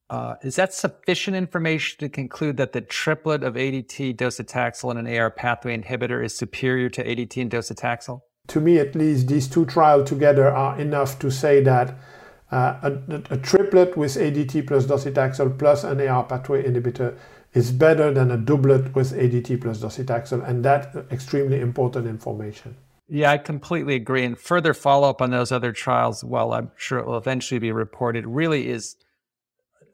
uh, 0.09 0.35
is 0.43 0.57
that 0.57 0.75
sufficient 0.75 1.37
information 1.37 1.99
to 2.01 2.09
conclude 2.09 2.57
that 2.57 2.73
the 2.73 2.81
triplet 2.81 3.45
of 3.45 3.55
ADT, 3.55 4.17
docetaxel, 4.17 4.91
and 4.91 5.07
an 5.07 5.19
AR 5.19 5.31
pathway 5.31 5.77
inhibitor 5.77 6.25
is 6.25 6.37
superior 6.37 6.89
to 6.89 7.05
ADT 7.05 7.41
and 7.41 7.51
docetaxel? 7.51 8.21
To 8.51 8.61
me, 8.61 8.79
at 8.79 8.95
least, 8.95 9.29
these 9.29 9.49
two 9.49 9.65
trials 9.65 10.09
together 10.09 10.49
are 10.49 10.79
enough 10.79 11.19
to 11.21 11.31
say 11.31 11.63
that 11.63 11.95
uh, 12.51 12.81
a, 12.83 13.35
a, 13.35 13.39
triplet 13.39 13.97
with 13.97 14.17
ADT 14.17 14.67
plus 14.67 14.87
docetaxel 14.87 15.57
plus 15.57 15.85
an 15.85 16.01
AR 16.01 16.25
pathway 16.25 16.65
inhibitor 16.65 17.17
is 17.55 17.71
better 17.71 18.13
than 18.13 18.33
a 18.33 18.37
doublet 18.37 18.93
with 18.95 19.13
ADT 19.13 19.61
plus 19.61 19.79
docetaxel, 19.79 20.47
and 20.49 20.65
that's 20.65 20.97
extremely 21.13 21.61
important 21.61 22.09
information. 22.09 22.75
Yeah, 23.09 23.31
I 23.31 23.39
completely 23.39 23.95
agree. 23.95 24.25
And 24.25 24.37
further 24.37 24.75
follow 24.75 25.09
up 25.09 25.23
on 25.23 25.31
those 25.31 25.53
other 25.53 25.73
trials, 25.73 26.25
while 26.25 26.53
I'm 26.53 26.73
sure 26.77 26.99
it 26.99 27.07
will 27.07 27.19
eventually 27.19 27.61
be 27.61 27.71
reported, 27.71 28.27
really 28.27 28.69
is 28.69 28.97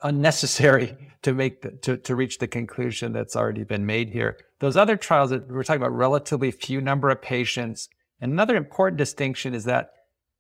unnecessary 0.03 0.97
to 1.23 1.33
make 1.33 1.63
the, 1.63 1.71
to, 1.83 1.97
to 1.97 2.17
reach 2.17 2.39
the 2.39 2.47
conclusion 2.47 3.13
that's 3.13 3.37
already 3.37 3.65
been 3.65 3.85
made 3.85 4.11
here. 4.11 4.39
Those 4.61 4.77
other 4.77 4.97
trials 4.97 5.31
that 5.31 5.49
we're 5.49 5.63
talking 5.63 5.83
about 5.83 5.95
relatively 5.95 6.51
few 6.51 6.81
number 6.81 7.11
of 7.11 7.21
patients. 7.21 7.89
Another 8.21 8.57
important 8.57 8.99
distinction 8.99 9.55
is 9.55 9.65
that 9.65 9.93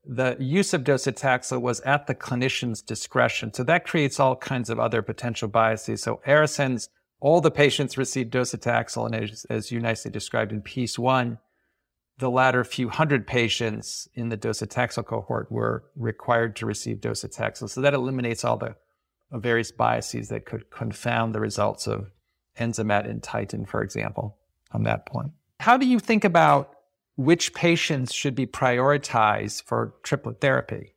the 0.04 0.36
use 0.38 0.72
of 0.72 0.84
docetaxel 0.84 1.60
was 1.60 1.80
at 1.80 2.06
the 2.06 2.14
clinician's 2.14 2.80
discretion. 2.80 3.52
So 3.52 3.64
that 3.64 3.84
creates 3.84 4.20
all 4.20 4.36
kinds 4.36 4.70
of 4.70 4.78
other 4.78 5.02
potential 5.02 5.48
biases. 5.48 6.02
So 6.02 6.20
ARASENS, 6.26 6.88
all 7.20 7.40
the 7.40 7.50
patients 7.50 7.98
received 7.98 8.32
docetaxel, 8.32 9.06
and 9.06 9.14
as, 9.16 9.44
as 9.50 9.72
you 9.72 9.80
nicely 9.80 10.10
described 10.10 10.52
in 10.52 10.62
PEACE 10.62 10.98
one, 10.98 11.38
the 12.18 12.30
latter 12.30 12.62
few 12.64 12.88
hundred 12.88 13.26
patients 13.26 14.08
in 14.14 14.28
the 14.28 14.38
docetaxel 14.38 15.04
cohort 15.04 15.50
were 15.50 15.84
required 15.96 16.56
to 16.56 16.66
receive 16.66 16.98
docetaxel. 16.98 17.68
So 17.68 17.80
that 17.80 17.92
eliminates 17.92 18.44
all 18.44 18.56
the 18.56 18.76
various 19.32 19.72
biases 19.72 20.28
that 20.28 20.46
could 20.46 20.70
confound 20.70 21.34
the 21.34 21.40
results 21.40 21.86
of 21.86 22.10
Enzamet 22.58 23.10
and 23.10 23.22
Titan, 23.22 23.66
for 23.66 23.82
example, 23.82 24.38
on 24.72 24.84
that 24.84 25.04
point. 25.04 25.32
How 25.60 25.76
do 25.76 25.86
you 25.86 25.98
think 25.98 26.24
about 26.24 26.75
which 27.16 27.54
patients 27.54 28.12
should 28.12 28.34
be 28.34 28.46
prioritized 28.46 29.64
for 29.64 29.94
triplet 30.02 30.40
therapy 30.40 30.94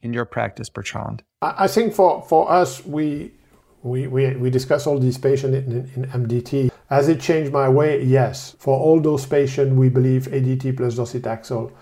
in 0.00 0.12
your 0.12 0.24
practice, 0.24 0.68
Bertrand? 0.68 1.22
I 1.42 1.68
think 1.68 1.94
for, 1.94 2.22
for 2.22 2.50
us, 2.50 2.84
we, 2.84 3.32
we, 3.82 4.06
we, 4.06 4.34
we 4.36 4.50
discuss 4.50 4.86
all 4.86 4.98
these 4.98 5.18
patients 5.18 5.54
in, 5.54 5.90
in 5.94 6.10
MDT. 6.10 6.70
Has 6.88 7.08
it 7.08 7.20
changed 7.20 7.52
my 7.52 7.68
way? 7.68 8.02
Yes. 8.02 8.56
For 8.58 8.78
all 8.78 9.00
those 9.00 9.26
patients, 9.26 9.74
we 9.74 9.88
believe 9.90 10.28
ADT 10.28 10.76
plus 10.76 10.94
docetaxel 10.94 11.72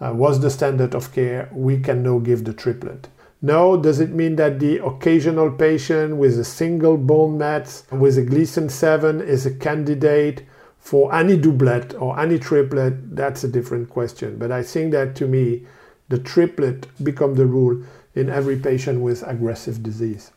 uh, 0.00 0.12
was 0.14 0.40
the 0.40 0.50
standard 0.50 0.94
of 0.94 1.12
care. 1.12 1.48
We 1.52 1.80
can 1.80 2.02
now 2.02 2.18
give 2.18 2.44
the 2.44 2.52
triplet. 2.52 3.08
No, 3.40 3.76
does 3.80 4.00
it 4.00 4.10
mean 4.10 4.36
that 4.36 4.58
the 4.58 4.84
occasional 4.84 5.52
patient 5.52 6.16
with 6.16 6.38
a 6.38 6.44
single 6.44 6.96
bone 6.96 7.38
met 7.38 7.82
with 7.92 8.18
a 8.18 8.22
Gleason 8.22 8.68
7 8.68 9.20
is 9.20 9.46
a 9.46 9.54
candidate 9.54 10.44
for 10.78 11.14
any 11.14 11.36
doublet 11.36 11.94
or 11.94 12.18
any 12.18 12.38
triplet? 12.38 13.14
That's 13.14 13.44
a 13.44 13.48
different 13.48 13.90
question. 13.90 14.38
But 14.38 14.52
I 14.52 14.62
think 14.62 14.92
that 14.92 15.14
to 15.16 15.26
me, 15.26 15.66
the 16.08 16.18
triplet 16.18 16.86
become 17.04 17.34
the 17.34 17.46
rule 17.46 17.82
in 18.14 18.28
every 18.28 18.58
patient 18.58 19.00
with 19.00 19.22
aggressive 19.26 19.82
disease. 19.82 20.32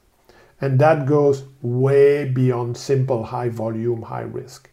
And 0.59 0.77
that 0.79 1.07
goes 1.07 1.43
way 1.61 2.25
beyond 2.25 2.77
simple 2.77 3.23
high 3.23 3.49
volume, 3.49 4.03
high 4.03 4.21
risk. 4.21 4.69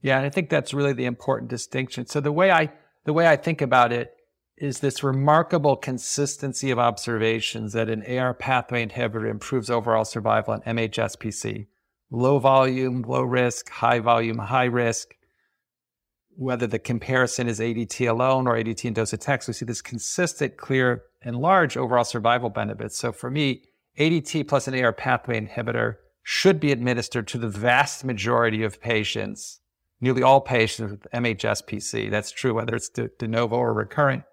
Yeah, 0.00 0.18
and 0.18 0.26
I 0.26 0.30
think 0.30 0.50
that's 0.50 0.72
really 0.72 0.92
the 0.92 1.06
important 1.06 1.50
distinction. 1.50 2.06
So 2.06 2.20
the 2.20 2.30
way 2.30 2.50
I 2.50 2.72
the 3.04 3.12
way 3.12 3.26
I 3.26 3.36
think 3.36 3.60
about 3.60 3.92
it 3.92 4.16
is 4.56 4.80
this 4.80 5.02
remarkable 5.02 5.76
consistency 5.76 6.70
of 6.70 6.78
observations 6.78 7.72
that 7.72 7.90
an 7.90 8.02
AR 8.06 8.34
pathway 8.34 8.86
inhibitor 8.86 9.28
improves 9.28 9.68
overall 9.68 10.04
survival 10.04 10.54
in 10.54 10.60
MHSPC. 10.62 11.66
Low 12.10 12.38
volume, 12.38 13.02
low 13.02 13.22
risk, 13.22 13.68
high 13.68 13.98
volume, 13.98 14.38
high 14.38 14.64
risk. 14.64 15.14
Whether 16.36 16.66
the 16.66 16.78
comparison 16.78 17.48
is 17.48 17.60
ADT 17.60 18.08
alone 18.08 18.46
or 18.46 18.54
ADT 18.54 18.84
and 18.84 18.96
docetaxel, 18.96 19.48
we 19.48 19.54
see 19.54 19.64
this 19.64 19.82
consistent, 19.82 20.56
clear, 20.56 21.04
and 21.22 21.36
large 21.36 21.76
overall 21.76 22.04
survival 22.04 22.50
benefits. 22.50 22.98
So 22.98 23.10
for 23.10 23.30
me, 23.30 23.62
ADT 23.98 24.46
plus 24.46 24.68
an 24.68 24.78
AR 24.84 24.92
pathway 24.92 25.40
inhibitor 25.40 25.96
should 26.22 26.60
be 26.60 26.72
administered 26.72 27.26
to 27.28 27.38
the 27.38 27.48
vast 27.48 28.04
majority 28.04 28.62
of 28.62 28.80
patients, 28.80 29.60
nearly 30.00 30.22
all 30.22 30.40
patients 30.40 30.90
with 30.90 31.10
MHSPC. 31.12 32.10
That's 32.10 32.30
true 32.30 32.52
whether 32.52 32.76
it's 32.76 32.90
de, 32.90 33.08
de 33.18 33.26
novo 33.26 33.56
or 33.56 33.72
recurrent 33.72 34.24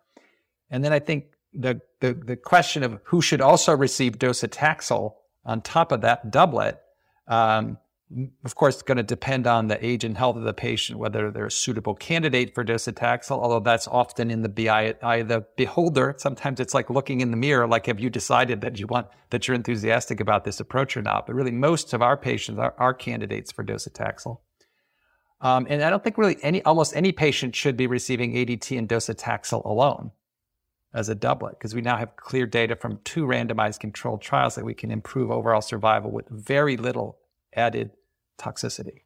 and 0.73 0.83
then 0.83 0.91
I 0.91 0.97
think 0.97 1.25
the, 1.53 1.81
the, 1.99 2.15
the 2.15 2.35
question 2.35 2.81
of 2.81 2.99
who 3.03 3.21
should 3.21 3.41
also 3.41 3.77
receive 3.77 4.17
docetaxel 4.17 5.13
on 5.45 5.61
top 5.61 5.91
of 5.91 6.01
that 6.01 6.31
doublet, 6.31 6.81
um, 7.27 7.77
of 8.45 8.55
course, 8.55 8.75
it's 8.75 8.83
going 8.83 8.97
to 8.97 9.03
depend 9.03 9.47
on 9.47 9.67
the 9.67 9.83
age 9.83 10.03
and 10.03 10.15
health 10.15 10.35
of 10.35 10.43
the 10.43 10.53
patient, 10.53 10.99
whether 10.99 11.31
they're 11.31 11.47
a 11.47 11.51
suitable 11.51 11.95
candidate 11.95 12.53
for 12.53 12.63
docetaxel, 12.63 13.31
although 13.31 13.59
that's 13.59 13.87
often 13.87 14.29
in 14.29 14.43
the 14.43 14.69
of 14.69 15.27
the 15.27 15.45
beholder. 15.57 16.13
Sometimes 16.17 16.59
it's 16.59 16.73
like 16.73 16.89
looking 16.89 17.21
in 17.21 17.31
the 17.31 17.37
mirror, 17.37 17.65
like 17.67 17.87
have 17.87 17.99
you 17.99 18.09
decided 18.09 18.61
that 18.61 18.79
you 18.79 18.87
want, 18.87 19.07
that 19.31 19.47
you're 19.47 19.55
enthusiastic 19.55 20.19
about 20.19 20.43
this 20.43 20.59
approach 20.59 20.95
or 20.95 21.01
not? 21.01 21.25
But 21.25 21.33
really, 21.35 21.51
most 21.51 21.93
of 21.93 22.01
our 22.01 22.15
patients 22.15 22.59
are, 22.59 22.75
are 22.77 22.93
candidates 22.93 23.51
for 23.51 23.63
docetaxel. 23.63 24.39
Um, 25.41 25.65
and 25.69 25.83
I 25.83 25.89
don't 25.89 26.03
think 26.03 26.17
really 26.17 26.37
any, 26.43 26.63
almost 26.63 26.95
any 26.95 27.11
patient 27.11 27.55
should 27.55 27.75
be 27.75 27.87
receiving 27.87 28.33
ADT 28.33 28.77
and 28.77 28.87
docetaxel 28.87 29.65
alone 29.65 30.11
as 30.93 31.09
a 31.09 31.15
doublet 31.15 31.57
because 31.57 31.73
we 31.73 31.81
now 31.81 31.97
have 31.97 32.15
clear 32.15 32.45
data 32.45 32.75
from 32.75 32.99
two 33.03 33.25
randomized 33.25 33.79
controlled 33.79 34.21
trials 34.21 34.55
that 34.55 34.65
we 34.65 34.73
can 34.73 34.91
improve 34.91 35.31
overall 35.31 35.61
survival 35.61 36.11
with 36.11 36.27
very 36.29 36.77
little 36.77 37.17
added 37.55 37.91
toxicity. 38.39 39.01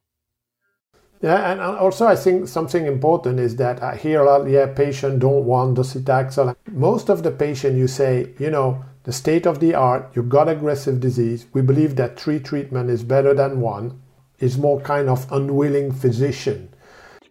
Yeah, 1.20 1.50
and 1.50 1.60
also 1.60 2.06
I 2.06 2.14
think 2.14 2.46
something 2.46 2.86
important 2.86 3.40
is 3.40 3.56
that 3.56 3.82
I 3.82 3.96
hear 3.96 4.20
a 4.20 4.24
lot, 4.24 4.48
yeah, 4.48 4.66
patient 4.66 5.18
don't 5.18 5.44
want 5.44 5.76
docetaxel. 5.76 6.54
Most 6.70 7.08
of 7.08 7.22
the 7.24 7.32
patient 7.32 7.76
you 7.76 7.88
say, 7.88 8.32
you 8.38 8.50
know, 8.50 8.84
the 9.02 9.12
state 9.12 9.46
of 9.46 9.58
the 9.58 9.74
art, 9.74 10.10
you 10.14 10.22
got 10.22 10.48
aggressive 10.48 11.00
disease. 11.00 11.46
We 11.52 11.62
believe 11.62 11.96
that 11.96 12.20
three 12.20 12.38
treatment 12.38 12.90
is 12.90 13.02
better 13.02 13.34
than 13.34 13.60
one. 13.60 14.00
Is 14.38 14.56
more 14.56 14.80
kind 14.80 15.08
of 15.08 15.26
unwilling 15.32 15.90
physician. 15.90 16.72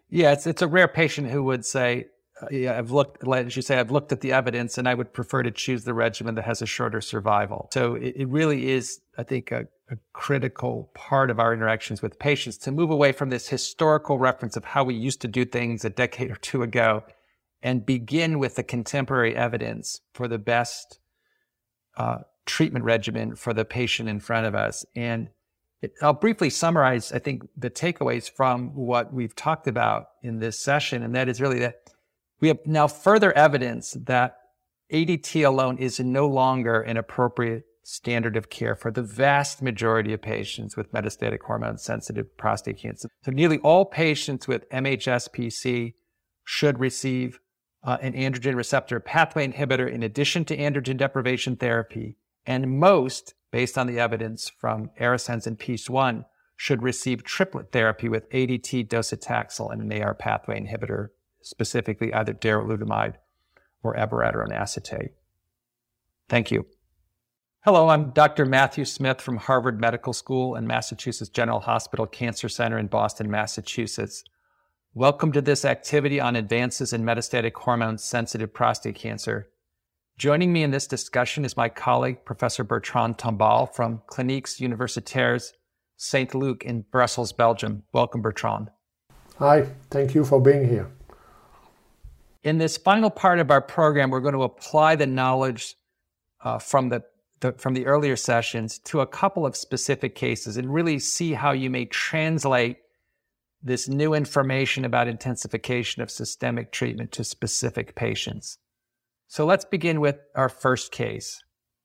Yeah, 0.10 0.34
it's 0.34 0.46
it's 0.46 0.62
a 0.62 0.67
rare 0.67 0.89
patient 0.89 1.30
who 1.30 1.41
would 1.43 1.65
say, 1.65 2.08
yeah, 2.52 2.78
I've 2.78 2.91
looked, 2.91 3.28
as 3.28 3.56
you 3.56 3.62
say, 3.62 3.80
I've 3.80 3.91
looked 3.91 4.12
at 4.12 4.21
the 4.21 4.32
evidence 4.32 4.78
and 4.78 4.88
I 4.88 4.93
would 4.93 5.13
prefer 5.13 5.43
to 5.43 5.52
choose 5.52 5.84
the 5.84 5.93
regimen 5.93 6.36
that 6.36 6.45
has 6.45 6.62
a 6.62 6.65
shorter 6.65 7.02
survival. 7.02 7.69
So 7.73 7.95
it, 7.95 8.15
it 8.15 8.28
really 8.28 8.69
is, 8.69 9.00
I 9.17 9.23
think, 9.23 9.52
a, 9.52 9.67
a, 9.89 9.97
critical 10.13 10.91
part 10.93 11.30
of 11.30 11.39
our 11.39 11.54
interactions 11.54 12.02
with 12.02 12.19
patients 12.19 12.58
to 12.60 12.71
move 12.71 12.91
away 12.91 13.12
from 13.12 13.30
this 13.30 13.47
historical 13.47 14.19
reference 14.19 14.56
of 14.56 14.65
how 14.65 14.84
we 14.84 14.93
used 14.93 15.21
to 15.21 15.28
do 15.28 15.45
things 15.45 15.86
a 15.86 15.89
decade 15.89 16.30
or 16.30 16.36
two 16.36 16.62
ago 16.62 17.04
and 17.63 17.86
begin 17.86 18.39
with 18.39 18.56
the 18.56 18.63
contemporary 18.63 19.36
evidence 19.36 20.02
for 20.13 20.28
the 20.28 20.38
best 20.38 21.00
uh, 21.97 22.19
treatment 22.45 22.86
regimen 22.86 23.36
for 23.36 23.54
the 23.54 23.65
patient 23.65 24.10
in 24.10 24.19
front 24.19 24.45
of 24.45 24.54
us. 24.54 24.86
And 24.95 25.30
it, 25.82 25.93
I'll 26.02 26.13
briefly 26.13 26.50
summarize, 26.50 27.12
I 27.12 27.19
think, 27.19 27.47
the 27.56 27.69
takeaways 27.69 28.30
from 28.30 28.76
what 28.76 29.13
we've 29.13 29.36
talked 29.36 29.67
about 29.67 30.08
in 30.23 30.39
this 30.39 30.60
session. 30.60 31.04
And 31.04 31.15
that 31.15 31.30
is 31.30 31.39
really 31.41 31.60
that 31.60 31.87
we 32.39 32.47
have 32.50 32.60
now 32.65 32.88
further 32.88 33.34
evidence 33.34 33.97
that 34.06 34.38
ADT 34.91 35.45
alone 35.45 35.78
is 35.78 36.00
no 36.00 36.28
longer 36.28 36.82
an 36.82 36.97
appropriate 36.97 37.65
standard 37.84 38.36
of 38.36 38.50
care 38.50 38.76
for 38.76 38.91
the 38.91 39.02
vast 39.02 39.62
majority 39.62 40.13
of 40.13 40.21
patients 40.21 40.76
with 40.76 40.91
metastatic 40.91 41.41
hormone 41.41 41.78
sensitive 41.78 42.36
prostate 42.38 42.78
cancer. 42.80 43.10
So 43.23 43.32
nearly 43.32 43.60
all 43.60 43.86
patients 43.86 44.47
with 44.47 44.69
MHSPC 44.69 45.93
should 46.43 46.80
receive 46.80 47.39
uh, 47.84 47.97
an 48.02 48.13
androgen 48.13 48.56
receptor 48.56 49.00
pathway 49.00 49.47
inhibitor 49.47 49.89
in 49.89 50.04
addition 50.04 50.43
to 50.45 50.58
androgen 50.58 50.97
deprivation 50.97 51.56
therapy. 51.56 52.17
And 52.45 52.80
most, 52.80 53.34
based 53.52 53.78
on 53.78 53.88
the 53.88 54.00
evidence 54.00 54.50
from 54.50 54.89
ARASENS 55.00 55.47
and 55.47 55.58
PEACE 55.58 55.89
1, 55.89 56.26
should 56.58 56.84
receive 56.84 57.23
triplet 57.23 57.71
therapy 57.71 58.10
with 58.10 58.30
ADT, 58.32 58.88
docetaxel, 58.88 59.71
and 59.71 59.82
an 59.82 60.02
AR 60.02 60.13
pathway 60.13 60.60
inhibitor 60.60 61.10
specifically 61.47 62.13
either 62.13 62.33
darolutamide 62.33 63.15
or 63.83 63.95
abiraterone 63.95 64.53
acetate. 64.53 65.12
Thank 66.29 66.51
you. 66.51 66.65
Hello, 67.63 67.89
I'm 67.89 68.12
Dr. 68.12 68.45
Matthew 68.45 68.86
Smith 68.86 69.21
from 69.21 69.38
Harvard 69.38 69.79
Medical 69.79 70.13
School 70.13 70.55
and 70.55 70.67
Massachusetts 70.67 71.29
General 71.29 71.60
Hospital 71.62 72.05
Cancer 72.05 72.49
Center 72.49 72.77
in 72.77 72.88
Boston, 72.88 73.29
Massachusetts. 73.29 74.23
Welcome 74.93 75.31
to 75.33 75.41
this 75.41 75.65
activity 75.65 76.19
on 76.19 76.36
advances 76.36 76.93
in 76.93 77.03
metastatic 77.03 77.53
hormone 77.53 77.97
sensitive 77.97 78.53
prostate 78.53 78.95
cancer. 78.95 79.49
Joining 80.17 80.51
me 80.51 80.63
in 80.63 80.71
this 80.71 80.88
discussion 80.88 81.45
is 81.45 81.55
my 81.55 81.69
colleague, 81.69 82.25
Professor 82.25 82.63
Bertrand 82.63 83.17
Tombal 83.17 83.73
from 83.73 84.01
Cliniques 84.07 84.60
Universitaires 84.60 85.51
St. 85.97 86.33
Luc 86.33 86.63
in 86.63 86.86
Brussels, 86.91 87.33
Belgium. 87.33 87.83
Welcome, 87.91 88.21
Bertrand. 88.21 88.69
Hi, 89.39 89.67
thank 89.89 90.15
you 90.15 90.23
for 90.23 90.39
being 90.39 90.67
here. 90.67 90.89
In 92.47 92.60
this 92.60 92.77
final 92.77 93.10
part 93.10 93.39
of 93.39 93.51
our 93.51 93.60
program, 93.60 94.10
we're 94.10 94.21
going 94.21 94.33
to 94.33 94.43
apply 94.43 94.95
the 94.95 95.05
knowledge 95.05 95.75
uh, 96.41 96.60
from 96.60 96.88
the, 96.88 97.03
the, 97.41 97.51
from 97.51 97.73
the 97.73 97.86
earlier 97.86 98.15
sessions 98.15 98.79
to 98.86 99.01
a 99.01 99.05
couple 99.05 99.45
of 99.45 99.57
specific 99.57 100.15
cases 100.15 100.55
and 100.55 100.73
really 100.73 100.97
see 100.97 101.33
how 101.33 101.51
you 101.51 101.69
may 101.69 101.83
translate 101.83 102.77
this 103.62 103.89
new 103.89 104.13
information 104.13 104.86
about 104.86 105.10
intensification 105.10 106.01
of 106.01 106.10
systemic 106.10 106.71
treatment 106.71 107.12
to 107.12 107.25
specific 107.25 107.95
patients. 107.95 108.60
So 109.27 109.45
let's 109.45 109.65
begin 109.65 109.99
with 109.99 110.15
our 110.33 110.47
first 110.47 110.93
case. 110.93 111.43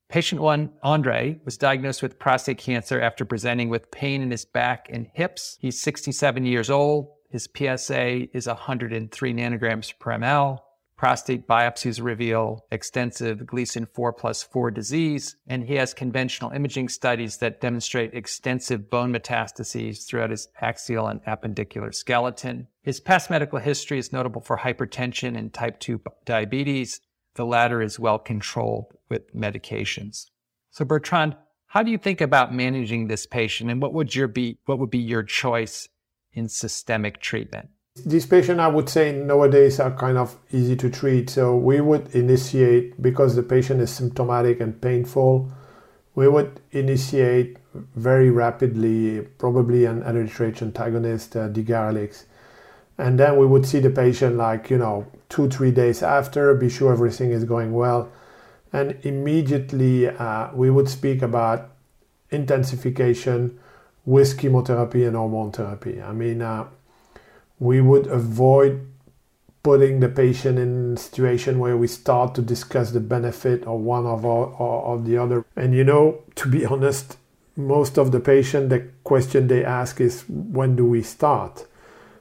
Patient 0.08 0.40
one, 0.40 0.74
Andre, 0.84 1.40
was 1.44 1.58
diagnosed 1.58 2.02
with 2.02 2.20
prostate 2.20 2.58
cancer 2.58 3.00
after 3.00 3.24
presenting 3.24 3.68
with 3.68 3.90
pain 3.90 4.22
in 4.22 4.30
his 4.30 4.44
back 4.44 4.86
and 4.92 5.08
hips. 5.12 5.58
He's 5.60 5.80
67 5.80 6.46
years 6.46 6.70
old. 6.70 7.08
His 7.32 7.48
PSA 7.56 8.28
is 8.36 8.46
103 8.46 9.32
nanograms 9.32 9.98
per 9.98 10.12
ml. 10.18 10.58
Prostate 10.98 11.48
biopsies 11.48 12.04
reveal 12.04 12.66
extensive 12.70 13.46
Gleason 13.46 13.86
4 13.86 14.12
plus 14.12 14.42
4 14.42 14.70
disease, 14.70 15.36
and 15.46 15.64
he 15.64 15.76
has 15.76 15.94
conventional 15.94 16.50
imaging 16.50 16.90
studies 16.90 17.38
that 17.38 17.62
demonstrate 17.62 18.12
extensive 18.12 18.90
bone 18.90 19.14
metastases 19.14 20.06
throughout 20.06 20.28
his 20.28 20.48
axial 20.60 21.06
and 21.06 21.24
appendicular 21.24 21.94
skeleton. 21.94 22.68
His 22.82 23.00
past 23.00 23.30
medical 23.30 23.58
history 23.58 23.98
is 23.98 24.12
notable 24.12 24.42
for 24.42 24.58
hypertension 24.58 25.34
and 25.34 25.54
type 25.54 25.80
2 25.80 26.02
diabetes, 26.26 27.00
the 27.36 27.46
latter 27.46 27.80
is 27.80 27.98
well 27.98 28.18
controlled 28.18 28.92
with 29.08 29.34
medications. 29.34 30.26
So 30.70 30.84
Bertrand, 30.84 31.34
how 31.68 31.82
do 31.82 31.90
you 31.90 31.96
think 31.96 32.20
about 32.20 32.54
managing 32.54 33.08
this 33.08 33.24
patient 33.24 33.70
and 33.70 33.80
what 33.80 33.94
would 33.94 34.14
your 34.14 34.28
be 34.28 34.58
what 34.66 34.78
would 34.78 34.90
be 34.90 34.98
your 34.98 35.22
choice 35.22 35.88
in 36.32 36.48
systemic 36.48 37.20
treatment? 37.20 37.70
These 38.06 38.26
patients, 38.26 38.60
I 38.60 38.68
would 38.68 38.88
say, 38.88 39.12
nowadays 39.12 39.78
are 39.78 39.90
kind 39.90 40.16
of 40.16 40.38
easy 40.50 40.76
to 40.76 40.88
treat. 40.88 41.28
So 41.28 41.56
we 41.56 41.80
would 41.80 42.14
initiate, 42.14 43.00
because 43.02 43.36
the 43.36 43.42
patient 43.42 43.82
is 43.82 43.90
symptomatic 43.90 44.60
and 44.60 44.80
painful, 44.80 45.52
we 46.14 46.26
would 46.26 46.60
initiate 46.70 47.58
very 47.94 48.30
rapidly, 48.30 49.20
probably 49.38 49.84
an 49.84 50.02
alliterative 50.04 50.62
antagonist, 50.62 51.36
uh, 51.36 51.48
degarelix. 51.48 52.24
And 52.96 53.18
then 53.18 53.36
we 53.36 53.46
would 53.46 53.66
see 53.66 53.80
the 53.80 53.90
patient 53.90 54.36
like, 54.36 54.70
you 54.70 54.78
know, 54.78 55.06
two, 55.28 55.48
three 55.48 55.70
days 55.70 56.02
after, 56.02 56.54
be 56.54 56.68
sure 56.68 56.92
everything 56.92 57.30
is 57.30 57.44
going 57.44 57.72
well. 57.72 58.10
And 58.72 58.98
immediately 59.02 60.08
uh, 60.08 60.50
we 60.54 60.70
would 60.70 60.88
speak 60.88 61.20
about 61.20 61.70
intensification 62.30 63.58
with 64.04 64.38
chemotherapy 64.38 65.04
and 65.04 65.16
hormone 65.16 65.52
therapy. 65.52 66.00
I 66.00 66.12
mean, 66.12 66.42
uh, 66.42 66.66
we 67.58 67.80
would 67.80 68.06
avoid 68.06 68.86
putting 69.62 70.00
the 70.00 70.08
patient 70.08 70.58
in 70.58 70.94
a 70.94 70.96
situation 70.96 71.60
where 71.60 71.76
we 71.76 71.86
start 71.86 72.34
to 72.34 72.42
discuss 72.42 72.90
the 72.90 73.00
benefit 73.00 73.62
of 73.64 73.80
one 73.80 74.06
of 74.06 74.24
or, 74.24 74.48
or, 74.58 74.98
the 74.98 75.16
other. 75.16 75.44
And 75.54 75.72
you 75.72 75.84
know, 75.84 76.22
to 76.34 76.48
be 76.48 76.66
honest, 76.72 77.16
most 77.56 77.98
of 77.98 78.10
the 78.10 78.18
patient, 78.18 78.70
the 78.70 78.88
question 79.04 79.46
they 79.46 79.64
ask 79.64 80.00
is, 80.00 80.24
when 80.28 80.74
do 80.74 80.84
we 80.84 81.02
start? 81.02 81.66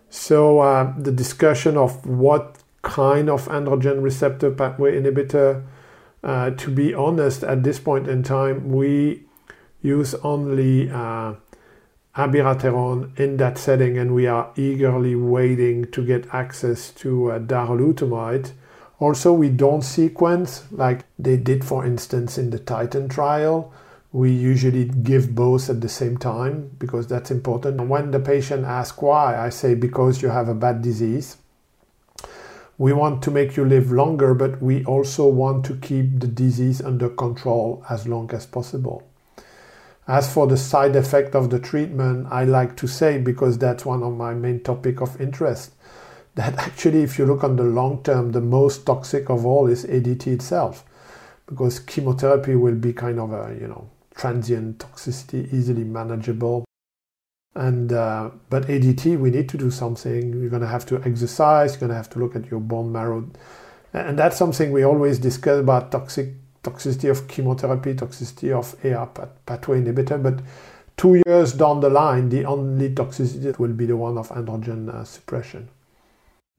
So 0.10 0.60
uh, 0.60 0.94
the 0.98 1.12
discussion 1.12 1.78
of 1.78 2.06
what 2.06 2.58
kind 2.82 3.30
of 3.30 3.48
androgen 3.48 4.02
receptor 4.02 4.52
pathway 4.52 5.00
inhibitor. 5.00 5.64
Uh, 6.24 6.52
to 6.52 6.70
be 6.70 6.94
honest, 6.94 7.44
at 7.44 7.64
this 7.64 7.80
point 7.80 8.08
in 8.08 8.24
time, 8.24 8.72
we 8.72 9.24
use 9.82 10.14
only 10.16 10.90
uh, 10.92 11.34
abiraterone 12.16 13.18
in 13.20 13.38
that 13.38 13.58
setting, 13.58 13.98
and 13.98 14.14
we 14.14 14.28
are 14.28 14.52
eagerly 14.56 15.16
waiting 15.16 15.90
to 15.92 16.06
get 16.06 16.34
access 16.34 16.92
to 16.92 17.32
uh, 17.32 17.40
darolutamide. 17.40 18.52
Also, 19.00 19.34
we 19.34 19.50
don't 19.50 19.82
sequence 19.82 20.64
like 20.72 21.06
they 21.18 21.38
did, 21.38 21.64
for 21.64 21.86
instance, 21.86 22.38
in 22.38 22.50
the 22.50 22.60
Titan 22.60 23.10
trial. 23.10 23.74
We 24.12 24.32
usually 24.32 24.86
give 24.86 25.34
both 25.34 25.70
at 25.70 25.82
the 25.82 25.90
same 25.90 26.18
time 26.18 26.72
because 26.78 27.08
that's 27.08 27.32
important. 27.32 27.80
And 27.80 27.90
when 27.90 28.12
the 28.12 28.20
patient 28.20 28.66
asks 28.66 29.02
why, 29.02 29.38
I 29.38 29.50
say 29.50 29.74
because 29.74 30.22
you 30.22 30.30
have 30.30 30.50
a 30.50 30.54
bad 30.54 30.82
disease 30.82 31.38
we 32.82 32.94
want 32.94 33.22
to 33.22 33.30
make 33.30 33.56
you 33.56 33.64
live 33.64 33.92
longer, 33.92 34.34
but 34.34 34.60
we 34.60 34.84
also 34.86 35.28
want 35.28 35.64
to 35.66 35.76
keep 35.76 36.20
the 36.20 36.26
disease 36.26 36.82
under 36.82 37.10
control 37.10 37.86
as 37.92 38.08
long 38.08 38.32
as 38.34 38.48
possible. 38.48 39.08
As 40.12 40.30
for 40.34 40.46
the 40.46 40.58
side 40.58 40.98
effect 40.98 41.36
of 41.36 41.52
the 41.52 41.58
treatment, 41.58 42.28
I 42.30 42.44
like 42.44 42.76
to 42.76 42.88
say, 42.88 43.18
because 43.18 43.58
that's 43.58 43.86
one 43.86 44.04
of 44.04 44.18
my 44.18 44.34
main 44.34 44.60
topic 44.60 45.00
of 45.00 45.22
interest, 45.22 45.72
that 46.36 46.54
actually 46.58 47.04
if 47.04 47.18
you 47.18 47.26
look 47.26 47.46
on 47.46 47.56
the 47.56 47.64
long 47.64 48.04
term, 48.04 48.34
the 48.34 48.42
most 48.42 48.86
toxic 48.86 49.30
of 49.30 49.46
all 49.46 49.68
is 49.68 49.86
ADT 49.86 50.28
itself. 50.28 50.84
Because 51.46 51.80
chemotherapy 51.80 52.56
will 52.56 52.76
be 52.76 52.92
kind 52.92 53.22
of 53.22 53.32
a, 53.32 53.58
you 53.58 53.70
know, 53.70 53.90
transient 54.14 54.80
toxicity, 54.80 55.48
easily 55.54 55.86
manageable. 55.86 56.66
And 57.56 57.94
uh, 57.94 58.32
but 58.50 58.68
ADT, 58.68 59.18
we 59.18 59.30
need 59.30 59.48
to 59.48 59.58
do 59.58 59.72
something. 59.72 60.34
You're 60.34 60.50
going 60.50 60.62
to 60.62 60.68
have 60.68 60.86
to 60.88 61.02
exercise. 61.06 61.72
You're 61.72 61.88
going 61.88 61.92
to 61.92 61.96
have 61.96 62.10
to 62.10 62.20
look 62.20 62.36
at 62.36 62.52
your 62.52 62.60
bone 62.60 62.92
marrow, 62.92 63.32
and 63.94 64.20
that's 64.20 64.36
something 64.36 64.74
we 64.74 64.84
always 64.84 65.20
discuss 65.20 65.62
about 65.62 65.90
toxic 65.94 66.34
toxicity 66.64 67.10
of 67.10 67.28
chemotherapy, 67.28 67.94
toxicity 67.94 68.52
of 68.52 68.76
AR 68.86 69.08
pathway 69.46 69.82
inhibitor. 69.82 70.22
But 70.22 70.42
two 70.98 71.22
years 71.26 71.54
down 71.54 71.80
the 71.80 71.90
line, 71.90 72.30
the 72.30 72.46
only 72.46 72.90
toxicity 72.94 73.58
will 73.58 73.74
be 73.74 73.86
the 73.86 73.98
one 73.98 74.18
of 74.18 74.30
androgen 74.30 74.90
uh, 74.94 75.04
suppression. 75.04 75.70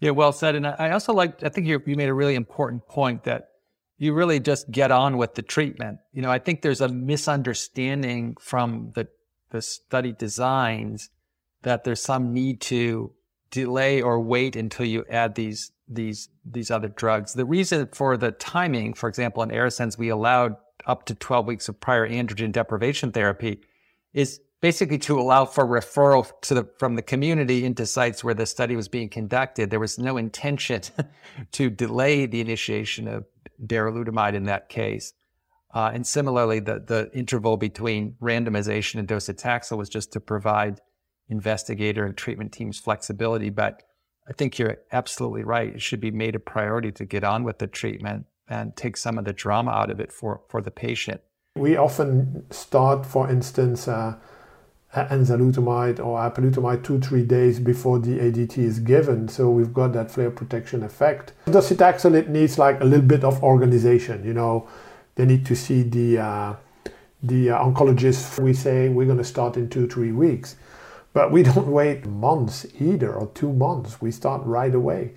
Yeah, 0.01 0.11
well 0.11 0.33
said. 0.33 0.57
And 0.57 0.67
I 0.67 0.91
also 0.91 1.13
like. 1.13 1.43
I 1.45 1.49
think 1.49 1.67
you 1.67 1.81
made 1.87 2.09
a 2.09 2.15
really 2.15 2.35
important 2.35 2.89
point 2.89 3.23
that 3.25 3.51
you 3.99 4.13
really 4.13 4.41
just 4.41 4.69
get 4.69 4.91
on 4.91 5.17
with 5.17 5.37
the 5.37 5.43
treatment. 5.43 6.01
You 6.13 6.23
know, 6.23 6.31
I 6.31 6.41
think 6.41 6.63
there's 6.63 6.81
a 6.81 6.89
misunderstanding 6.89 8.37
from 8.41 8.91
the 8.97 9.07
the 9.51 9.63
study 9.63 10.13
designs 10.13 11.09
that 11.63 11.85
there's 11.85 12.03
some 12.03 12.33
need 12.33 12.61
to 12.63 13.13
delay 13.53 14.03
or 14.03 14.21
wait 14.21 14.57
until 14.57 14.87
you 14.87 15.05
add 15.09 15.37
these 15.37 15.71
these 15.87 16.29
these 16.45 16.71
other 16.71 16.89
drugs. 16.89 17.35
The 17.35 17.45
reason 17.45 17.89
for 17.93 18.17
the 18.17 18.33
timing, 18.33 18.95
for 18.95 19.09
example, 19.09 19.43
in 19.45 19.51
ARASENS, 19.51 19.97
we 19.97 20.09
allowed 20.09 20.57
up 20.87 21.05
to 21.07 21.15
12 21.15 21.47
weeks 21.47 21.69
of 21.69 21.79
prior 21.79 22.09
androgen 22.09 22.51
deprivation 22.51 23.13
therapy, 23.13 23.61
is 24.13 24.41
basically 24.61 24.99
to 24.99 25.21
allow 25.21 25.45
for 25.45 25.65
referral 25.65 26.29
to 26.41 26.55
the, 26.55 26.69
from 26.79 26.97
the 26.97 27.03
community 27.03 27.65
into 27.65 27.87
sites 27.87 28.25
where 28.25 28.35
the 28.35 28.47
study 28.47 28.75
was 28.75 28.89
being 28.89 29.09
conducted. 29.09 29.71
There 29.71 29.79
was 29.79 29.99
no 29.99 30.17
intention 30.17 30.83
to 31.53 31.71
delay 31.71 32.27
the 32.27 32.41
initiation 32.41 33.07
of 33.07 33.27
darolutamide 33.65 34.35
in 34.35 34.45
that 34.45 34.69
case. 34.69 35.13
Uh, 35.75 35.91
and 35.95 36.07
similarly, 36.07 36.61
the, 36.61 36.81
the 36.81 37.11
interval 37.15 37.57
between 37.57 38.17
randomization 38.21 38.99
and 38.99 39.09
docetaxel 39.09 39.79
was 39.79 39.89
just 39.89 40.13
to 40.13 40.21
provide 40.21 40.81
investigator 41.29 42.05
and 42.05 42.17
treatment 42.17 42.53
teams 42.53 42.79
flexibility. 42.79 43.51
But 43.51 43.83
I 44.29 44.33
think 44.33 44.59
you're 44.59 44.79
absolutely 44.93 45.45
right. 45.45 45.75
It 45.75 45.83
should 45.83 46.01
be 46.01 46.11
made 46.11 46.35
a 46.35 46.41
priority 46.41 46.93
to 46.93 47.05
get 47.05 47.25
on 47.25 47.45
with 47.45 47.59
the 47.59 47.67
treatment 47.67 48.27
and 48.49 48.77
take 48.77 48.97
some 48.97 49.19
of 49.19 49.25
the 49.25 49.33
drama 49.33 49.71
out 49.71 49.91
of 49.91 50.01
it 50.01 50.13
for, 50.13 50.43
for 50.49 50.61
the 50.61 50.71
patient. 50.71 51.21
We 51.57 51.77
often 51.77 52.51
start, 52.51 53.05
for 53.05 53.31
instance, 53.31 53.89
uh, 53.89 54.17
enzalutamide 54.95 55.99
or 55.99 56.19
apalutamide 56.19 56.85
two, 56.85 57.01
three 57.01 57.25
days 57.25 57.59
before 57.61 57.99
the 57.99 58.19
ADT 58.19 58.59
is 58.59 58.79
given. 58.79 59.29
So 59.29 59.51
we've 59.51 59.73
got 59.73 59.93
that 59.95 60.11
flare 60.11 60.31
protection 60.31 60.83
effect. 60.83 61.33
Docetaxel, 61.47 62.15
it 62.15 62.29
needs 62.29 62.59
like 62.59 62.81
a 62.81 62.85
little 62.85 63.07
bit 63.07 63.25
of 63.25 63.43
organization, 63.43 64.25
you 64.25 64.35
know 64.35 64.69
they 65.15 65.27
need 65.27 65.45
to 65.47 65.55
see 65.55 65.83
the 65.83 66.19
uh, 66.19 66.55
the 67.23 67.51
uh, 67.51 67.65
oncologist. 67.65 68.39
We 68.39 68.55
say 68.55 68.89
we're 68.89 69.07
going 69.07 69.19
to 69.19 69.25
start 69.25 69.57
in 69.57 69.69
two 69.69 69.87
three 69.87 70.13
weeks, 70.13 70.57
but 71.13 71.31
we 71.31 71.43
don't 71.51 71.69
wait 71.69 72.07
months 72.07 72.67
either 72.81 73.13
or 73.13 73.29
two 73.29 73.53
months. 73.53 74.01
We 74.01 74.11
start 74.11 74.43
right 74.45 74.75
away. 74.75 75.13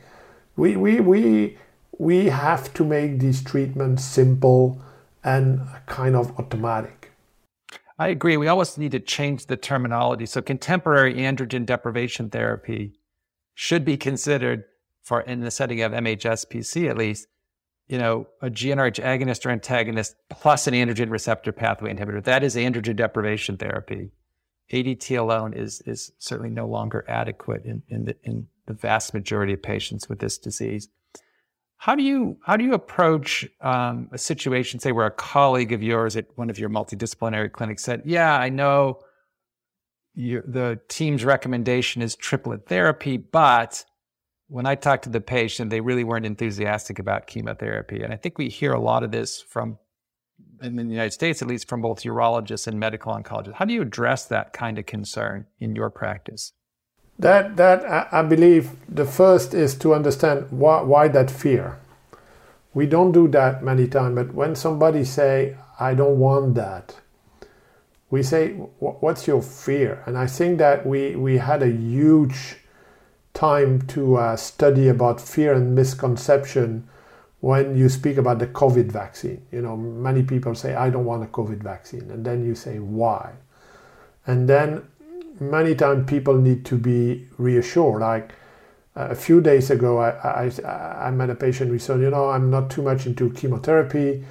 We 0.56 0.76
we 0.76 1.00
we 1.00 1.58
we 1.98 2.28
have 2.28 2.74
to 2.74 2.84
make 2.84 3.20
these 3.20 3.44
treatments 3.44 4.04
simple 4.04 4.82
and 5.24 5.62
kind 5.88 6.16
of 6.16 6.38
automatic. 6.40 7.12
I 7.98 8.10
agree. 8.10 8.36
We 8.36 8.48
always 8.48 8.78
need 8.78 8.92
to 8.92 9.00
change 9.00 9.46
the 9.46 9.56
terminology. 9.56 10.26
So 10.26 10.42
contemporary 10.42 11.16
androgen 11.16 11.66
deprivation 11.66 12.30
therapy 12.30 12.94
should 13.54 13.86
be 13.86 13.96
considered 13.96 14.66
for 15.02 15.22
in 15.22 15.40
the 15.40 15.52
setting 15.52 15.82
of 15.82 15.94
MHSPC 15.94 16.90
at 16.90 16.98
least, 16.98 17.28
you 17.88 17.98
know, 17.98 18.28
a 18.42 18.50
GnRH 18.50 19.02
agonist 19.02 19.46
or 19.46 19.52
antagonist 19.52 20.16
plus 20.30 20.68
an 20.68 20.74
androgen 20.74 21.10
receptor 21.10 21.54
pathway 21.54 21.94
inhibitor. 21.94 22.24
That 22.24 22.44
is 22.44 22.56
androgen 22.56 22.98
deprivation 22.98 23.56
therapy. 23.56 24.12
ADT 24.72 25.18
alone 25.18 25.54
is 25.54 25.82
is 25.82 26.12
certainly 26.18 26.50
no 26.50 26.68
longer 26.68 27.06
adequate 27.08 27.66
in, 27.66 27.84
in 27.88 28.06
the 28.06 28.16
in 28.24 28.48
the 28.66 28.74
vast 28.74 29.14
majority 29.14 29.54
of 29.54 29.62
patients 29.62 30.10
with 30.10 30.20
this 30.20 30.38
disease. 30.38 30.90
How 31.78 31.96
do 31.96 32.04
you 32.04 32.38
how 32.46 32.58
do 32.58 32.64
you 32.64 32.74
approach 32.74 33.48
um, 33.62 34.10
a 34.12 34.18
situation, 34.18 34.80
say, 34.80 34.92
where 34.92 35.06
a 35.06 35.12
colleague 35.12 35.72
of 35.72 35.84
yours 35.84 36.16
at 36.16 36.26
one 36.36 36.50
of 36.50 36.58
your 36.58 36.70
multidisciplinary 36.70 37.52
clinics 37.52 37.84
said, 37.84 38.02
"Yeah, 38.06 38.38
I 38.38 38.50
know 38.50 39.00
the 40.16 40.80
team's 40.88 41.26
recommendation 41.26 42.02
is 42.02 42.16
triplet 42.16 42.68
therapy, 42.68 43.18
but 43.18 43.86
when 44.48 44.66
I 44.66 44.76
talked 44.76 45.04
to 45.04 45.10
the 45.10 45.22
patient, 45.22 45.70
they 45.70 45.82
really 45.82 46.04
weren't 46.04 46.26
enthusiastic 46.26 47.00
about 47.00 47.28
chemotherapy. 47.28 48.02
And 48.02 48.14
I 48.14 48.16
think 48.16 48.38
we 48.38 48.50
hear 48.50 48.74
a 48.74 48.80
lot 48.80 49.04
of 49.04 49.12
this 49.12 49.42
from, 49.42 49.78
in 50.62 50.76
the 50.76 50.84
United 50.84 51.14
States 51.14 51.42
at 51.42 51.48
least, 51.48 51.68
from 51.68 51.82
both 51.82 52.04
urologists 52.04 52.68
and 52.68 52.80
medical 52.80 53.14
oncologists. 53.14 53.54
How 53.54 53.66
do 53.66 53.74
you 53.74 53.82
address 53.82 54.26
that 54.26 54.54
kind 54.54 54.78
of 54.78 54.86
concern 54.86 55.46
in 55.60 55.76
your 55.76 55.90
practice? 55.90 56.54
That, 57.18 57.56
that 57.56 58.14
I 58.14 58.22
believe 58.24 58.72
the 58.90 59.06
first 59.06 59.54
is 59.54 59.76
to 59.76 59.94
understand 59.94 60.48
why, 60.52 60.82
why 60.82 61.08
that 61.10 61.32
fear. 61.32 61.78
We 62.74 62.86
don't 62.88 63.14
do 63.14 63.28
that 63.30 63.64
many 63.64 63.88
times, 63.88 64.16
but 64.16 64.34
when 64.34 64.56
somebody 64.56 65.06
say, 65.06 65.56
I 65.80 65.94
don't 65.94 66.20
want 66.20 66.56
that, 66.56 66.96
we 68.10 68.22
say, 68.22 68.54
what's 68.80 69.28
your 69.28 69.42
fear? 69.42 70.04
And 70.06 70.18
I 70.18 70.28
think 70.28 70.58
that 70.60 70.86
we, 70.86 71.16
we 71.16 71.38
had 71.38 71.64
a 71.64 71.72
huge 71.72 72.58
time 73.34 73.82
to 73.88 74.18
uh, 74.18 74.36
study 74.36 74.88
about 74.88 75.20
fear 75.22 75.54
and 75.54 75.76
misconception 75.76 76.88
when 77.40 77.78
you 77.78 77.90
speak 77.90 78.18
about 78.18 78.40
the 78.40 78.48
COVID 78.48 78.92
vaccine. 78.92 79.46
You 79.52 79.62
know, 79.62 79.78
many 79.78 80.24
people 80.24 80.56
say, 80.56 80.76
I 80.76 80.90
don't 80.90 81.06
want 81.06 81.24
a 81.24 81.28
COVID 81.28 81.62
vaccine. 81.62 82.10
And 82.12 82.26
then 82.26 82.46
you 82.46 82.56
say, 82.56 82.80
why? 82.80 83.34
And 84.26 84.50
then 84.50 84.84
many 85.40 85.76
times 85.76 86.10
people 86.10 86.38
need 86.38 86.66
to 86.66 86.78
be 86.78 87.28
reassured. 87.38 88.02
Like 88.02 88.34
uh, 88.96 89.10
a 89.12 89.16
few 89.16 89.42
days 89.42 89.70
ago, 89.70 90.00
I, 90.00 90.48
I, 90.48 91.08
I 91.08 91.12
met 91.12 91.30
a 91.30 91.36
patient 91.36 91.70
who 91.70 91.80
said, 91.80 92.00
you 92.02 92.10
know, 92.10 92.30
I'm 92.30 92.50
not 92.50 92.70
too 92.70 92.82
much 92.82 93.06
into 93.06 93.30
chemotherapy. 93.32 94.24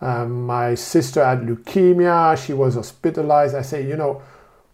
Um, 0.00 0.46
my 0.46 0.74
sister 0.74 1.24
had 1.24 1.40
leukemia. 1.40 2.36
She 2.36 2.52
was 2.52 2.74
hospitalized. 2.74 3.54
I 3.54 3.62
say, 3.62 3.86
you 3.86 3.96
know, 3.96 4.22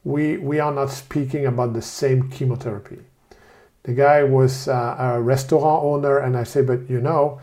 we, 0.05 0.37
we 0.37 0.61
are 0.61 0.73
not 0.73 0.91
speaking 0.91 1.47
about 1.47 1.73
the 1.73 1.83
same 1.83 2.31
chemotherapy 2.31 3.01
the 3.87 3.93
guy 3.93 4.25
was 4.25 4.67
uh, 4.67 4.97
a 4.99 5.21
restaurant 5.23 5.85
owner, 5.85 6.19
and 6.19 6.37
I 6.37 6.43
say, 6.43 6.61
but 6.61 6.91
you 6.91 7.01
know, 7.01 7.41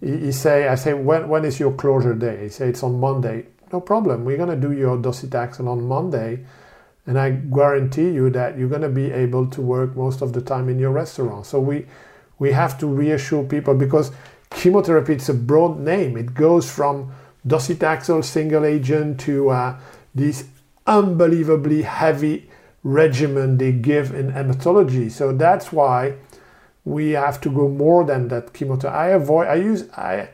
he, 0.00 0.32
say, 0.32 0.68
I 0.68 0.74
say, 0.76 0.94
when 0.94 1.28
when 1.28 1.44
is 1.44 1.58
your 1.58 1.72
closure 1.72 2.14
day? 2.14 2.44
He 2.44 2.48
say, 2.48 2.68
it's 2.68 2.82
on 2.82 3.00
Monday. 3.00 3.46
No 3.72 3.80
problem. 3.80 4.24
We're 4.24 4.36
gonna 4.36 4.56
do 4.56 4.72
your 4.72 4.96
docetaxel 4.96 5.68
on 5.68 5.86
Monday, 5.86 6.44
and 7.06 7.18
I 7.18 7.30
guarantee 7.30 8.10
you 8.10 8.30
that 8.30 8.58
you're 8.58 8.68
gonna 8.68 8.88
be 8.88 9.10
able 9.10 9.46
to 9.48 9.60
work 9.60 9.96
most 9.96 10.22
of 10.22 10.32
the 10.32 10.40
time 10.40 10.68
in 10.68 10.78
your 10.78 10.92
restaurant. 10.92 11.46
So 11.46 11.60
we 11.60 11.86
we 12.38 12.52
have 12.52 12.78
to 12.78 12.86
reassure 12.86 13.44
people 13.44 13.74
because 13.74 14.12
chemotherapy 14.50 15.14
it's 15.14 15.28
a 15.28 15.34
broad 15.34 15.78
name. 15.78 16.16
It 16.16 16.34
goes 16.34 16.70
from 16.70 17.12
docetaxel 17.46 18.24
single 18.24 18.64
agent 18.64 19.20
to 19.20 19.50
uh, 19.50 19.78
these 20.14 20.44
unbelievably 20.86 21.82
heavy 21.82 22.48
regimen 22.82 23.58
they 23.58 23.72
give 23.72 24.14
in 24.14 24.32
hematology. 24.32 25.10
So 25.10 25.32
that's 25.32 25.72
why 25.72 26.14
we 26.88 27.10
have 27.12 27.40
to 27.42 27.50
go 27.50 27.68
more 27.68 28.04
than 28.04 28.28
that 28.28 28.52
chemotherapy. 28.52 28.96
I 28.96 29.08
avoid. 29.10 29.48
I 29.48 29.54
use. 29.56 29.88
I 29.90 30.30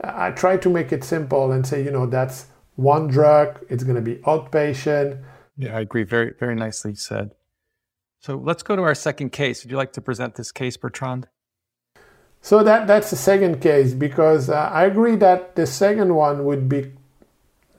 I 0.00 0.30
try 0.32 0.56
to 0.58 0.68
make 0.68 0.92
it 0.92 1.04
simple 1.04 1.50
and 1.52 1.66
say, 1.66 1.82
you 1.82 1.90
know, 1.90 2.06
that's 2.06 2.46
one 2.76 3.08
drug. 3.08 3.64
It's 3.68 3.84
going 3.84 3.96
to 3.96 4.02
be 4.02 4.16
outpatient. 4.16 5.22
Yeah, 5.56 5.76
I 5.76 5.80
agree. 5.80 6.02
Very 6.02 6.34
very 6.38 6.54
nicely 6.54 6.94
said. 6.94 7.34
So 8.20 8.36
let's 8.36 8.62
go 8.62 8.76
to 8.76 8.82
our 8.82 8.94
second 8.94 9.30
case. 9.32 9.64
Would 9.64 9.70
you 9.70 9.76
like 9.76 9.92
to 9.94 10.00
present 10.00 10.34
this 10.34 10.50
case, 10.52 10.76
Bertrand? 10.76 11.28
So 12.40 12.62
that 12.62 12.86
that's 12.86 13.10
the 13.10 13.16
second 13.16 13.60
case 13.60 13.94
because 13.94 14.50
uh, 14.50 14.70
I 14.72 14.84
agree 14.84 15.16
that 15.16 15.56
the 15.56 15.66
second 15.66 16.14
one 16.14 16.44
would 16.44 16.68
be 16.68 16.92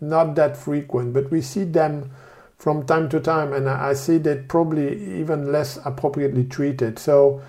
not 0.01 0.35
that 0.35 0.57
frequent, 0.57 1.13
but 1.13 1.31
we 1.31 1.41
see 1.41 1.63
them 1.63 2.11
from 2.57 2.85
time 2.85 3.09
to 3.09 3.19
time, 3.19 3.53
and 3.53 3.69
I 3.69 3.93
see 3.93 4.17
that 4.19 4.47
probably 4.47 5.19
even 5.19 5.51
less 5.51 5.77
appropriately 5.85 6.45
treated. 6.45 6.97
So, 6.97 7.41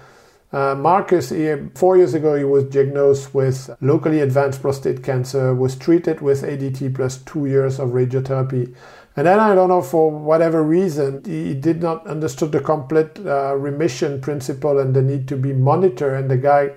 uh, 0.52 0.74
Marcus, 0.74 1.30
he, 1.30 1.54
four 1.74 1.96
years 1.96 2.14
ago, 2.14 2.36
he 2.36 2.44
was 2.44 2.64
diagnosed 2.64 3.34
with 3.34 3.70
locally 3.80 4.20
advanced 4.20 4.62
prostate 4.62 5.02
cancer, 5.02 5.54
was 5.54 5.76
treated 5.76 6.20
with 6.20 6.42
ADT 6.42 6.94
plus 6.94 7.18
two 7.18 7.46
years 7.46 7.78
of 7.78 7.90
radiotherapy. 7.90 8.74
And 9.16 9.26
then 9.26 9.40
I 9.40 9.54
don't 9.54 9.68
know, 9.68 9.82
for 9.82 10.10
whatever 10.10 10.62
reason, 10.62 11.22
he 11.24 11.54
did 11.54 11.82
not 11.82 12.06
understood 12.06 12.52
the 12.52 12.60
complete 12.60 13.18
uh, 13.24 13.56
remission 13.56 14.20
principle 14.20 14.78
and 14.78 14.94
the 14.94 15.02
need 15.02 15.26
to 15.28 15.36
be 15.36 15.52
monitored. 15.52 16.20
And 16.20 16.30
the 16.30 16.36
guy 16.36 16.72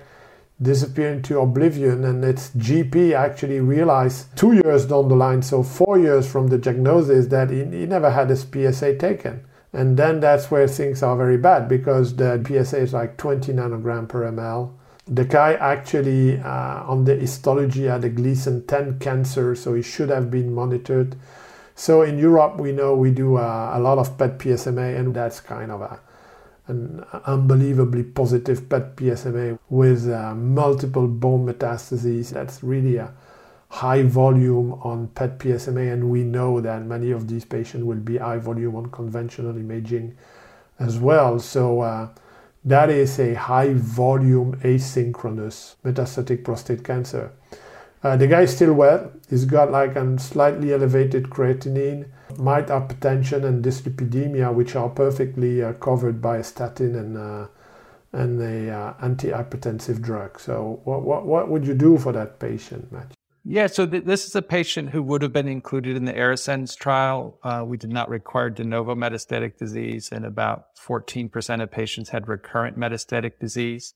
disappeared 0.62 1.18
into 1.18 1.40
oblivion 1.40 2.04
and 2.04 2.22
its 2.22 2.50
gp 2.50 3.14
actually 3.14 3.60
realized 3.60 4.26
two 4.36 4.52
years 4.52 4.84
down 4.84 5.08
the 5.08 5.16
line 5.16 5.40
so 5.40 5.62
four 5.62 5.98
years 5.98 6.30
from 6.30 6.48
the 6.48 6.58
diagnosis 6.58 7.28
that 7.28 7.48
he, 7.48 7.64
he 7.64 7.86
never 7.86 8.10
had 8.10 8.28
his 8.28 8.42
psa 8.42 8.94
taken 8.98 9.42
and 9.72 9.96
then 9.96 10.20
that's 10.20 10.50
where 10.50 10.66
things 10.66 11.02
are 11.02 11.16
very 11.16 11.36
bad 11.36 11.68
because 11.68 12.16
the 12.16 12.42
psa 12.44 12.76
is 12.78 12.92
like 12.92 13.16
20 13.16 13.52
nanogram 13.52 14.08
per 14.08 14.30
ml 14.30 14.72
the 15.06 15.24
guy 15.24 15.54
actually 15.54 16.38
uh, 16.38 16.84
on 16.84 17.04
the 17.04 17.14
histology 17.14 17.84
had 17.84 18.04
a 18.04 18.08
gleason 18.08 18.66
10 18.66 18.98
cancer 18.98 19.54
so 19.54 19.74
he 19.74 19.82
should 19.82 20.08
have 20.08 20.30
been 20.30 20.52
monitored 20.54 21.16
so 21.74 22.02
in 22.02 22.18
europe 22.18 22.58
we 22.58 22.72
know 22.72 22.94
we 22.94 23.10
do 23.10 23.36
uh, 23.36 23.72
a 23.74 23.80
lot 23.80 23.98
of 23.98 24.16
pet 24.18 24.38
psma 24.38 24.98
and 24.98 25.14
that's 25.14 25.40
kind 25.40 25.70
of 25.70 25.80
a 25.80 26.00
an 26.70 27.04
unbelievably 27.26 28.04
positive 28.04 28.68
PET 28.68 28.96
PSMA 28.96 29.58
with 29.68 30.08
uh, 30.08 30.34
multiple 30.34 31.08
bone 31.08 31.44
metastases. 31.46 32.30
That's 32.30 32.62
really 32.62 32.96
a 32.96 33.12
high 33.70 34.02
volume 34.02 34.72
on 34.82 35.06
PET 35.08 35.38
PSMA, 35.38 35.92
and 35.92 36.10
we 36.10 36.24
know 36.24 36.60
that 36.60 36.84
many 36.84 37.12
of 37.12 37.28
these 37.28 37.44
patients 37.44 37.84
will 37.84 37.96
be 37.96 38.18
high 38.18 38.38
volume 38.38 38.76
on 38.76 38.90
conventional 38.90 39.56
imaging 39.56 40.16
as 40.78 40.98
well. 40.98 41.38
So 41.38 41.80
uh, 41.80 42.08
that 42.64 42.90
is 42.90 43.18
a 43.20 43.34
high 43.34 43.72
volume 43.74 44.56
asynchronous 44.60 45.76
metastatic 45.84 46.44
prostate 46.44 46.84
cancer. 46.84 47.32
Uh, 48.02 48.16
the 48.16 48.26
guy 48.26 48.42
is 48.42 48.54
still 48.54 48.72
well. 48.72 49.12
He's 49.28 49.44
got 49.44 49.70
like 49.70 49.94
a 49.94 50.18
slightly 50.18 50.72
elevated 50.72 51.30
creatinine 51.30 52.08
mild 52.38 52.66
hypertension 52.66 53.44
and 53.44 53.64
dyslipidemia, 53.64 54.52
which 54.52 54.74
are 54.74 54.88
perfectly 54.88 55.62
uh, 55.62 55.74
covered 55.74 56.20
by 56.20 56.38
a 56.38 56.44
statin 56.44 56.96
and 56.96 57.16
uh, 57.16 57.46
and 58.12 58.40
a 58.40 58.72
uh, 58.74 58.94
antihypertensive 58.94 60.00
drug. 60.00 60.40
So, 60.40 60.80
what, 60.84 61.02
what 61.02 61.26
what 61.26 61.48
would 61.48 61.66
you 61.66 61.74
do 61.74 61.98
for 61.98 62.12
that 62.12 62.40
patient, 62.40 62.90
Matthew? 62.90 63.19
Yeah, 63.44 63.68
so 63.68 63.86
th- 63.86 64.04
this 64.04 64.26
is 64.26 64.36
a 64.36 64.42
patient 64.42 64.90
who 64.90 65.02
would 65.02 65.22
have 65.22 65.32
been 65.32 65.48
included 65.48 65.96
in 65.96 66.04
the 66.04 66.12
ARASENS 66.12 66.76
trial. 66.76 67.38
Uh, 67.42 67.64
we 67.66 67.78
did 67.78 67.90
not 67.90 68.10
require 68.10 68.50
de 68.50 68.64
novo 68.64 68.94
metastatic 68.94 69.56
disease, 69.56 70.10
and 70.12 70.26
about 70.26 70.76
14% 70.76 71.62
of 71.62 71.70
patients 71.70 72.10
had 72.10 72.28
recurrent 72.28 72.78
metastatic 72.78 73.38
disease. 73.40 73.94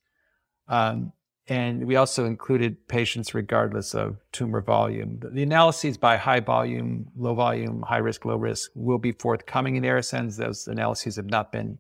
Um, 0.66 1.12
and 1.46 1.86
we 1.86 1.96
also 1.96 2.24
included 2.24 2.88
patients 2.88 3.34
regardless 3.34 3.94
of 3.94 4.16
tumor 4.32 4.62
volume. 4.62 5.20
The 5.20 5.42
analyses 5.42 5.98
by 5.98 6.16
high 6.16 6.40
volume, 6.40 7.10
low 7.14 7.34
volume, 7.34 7.82
high 7.82 7.98
risk, 7.98 8.24
low 8.24 8.36
risk 8.36 8.70
will 8.74 8.96
be 8.96 9.12
forthcoming 9.12 9.76
in 9.76 9.84
ARASENS. 9.84 10.38
Those 10.38 10.66
analyses 10.68 11.16
have 11.16 11.26
not 11.26 11.52
been 11.52 11.78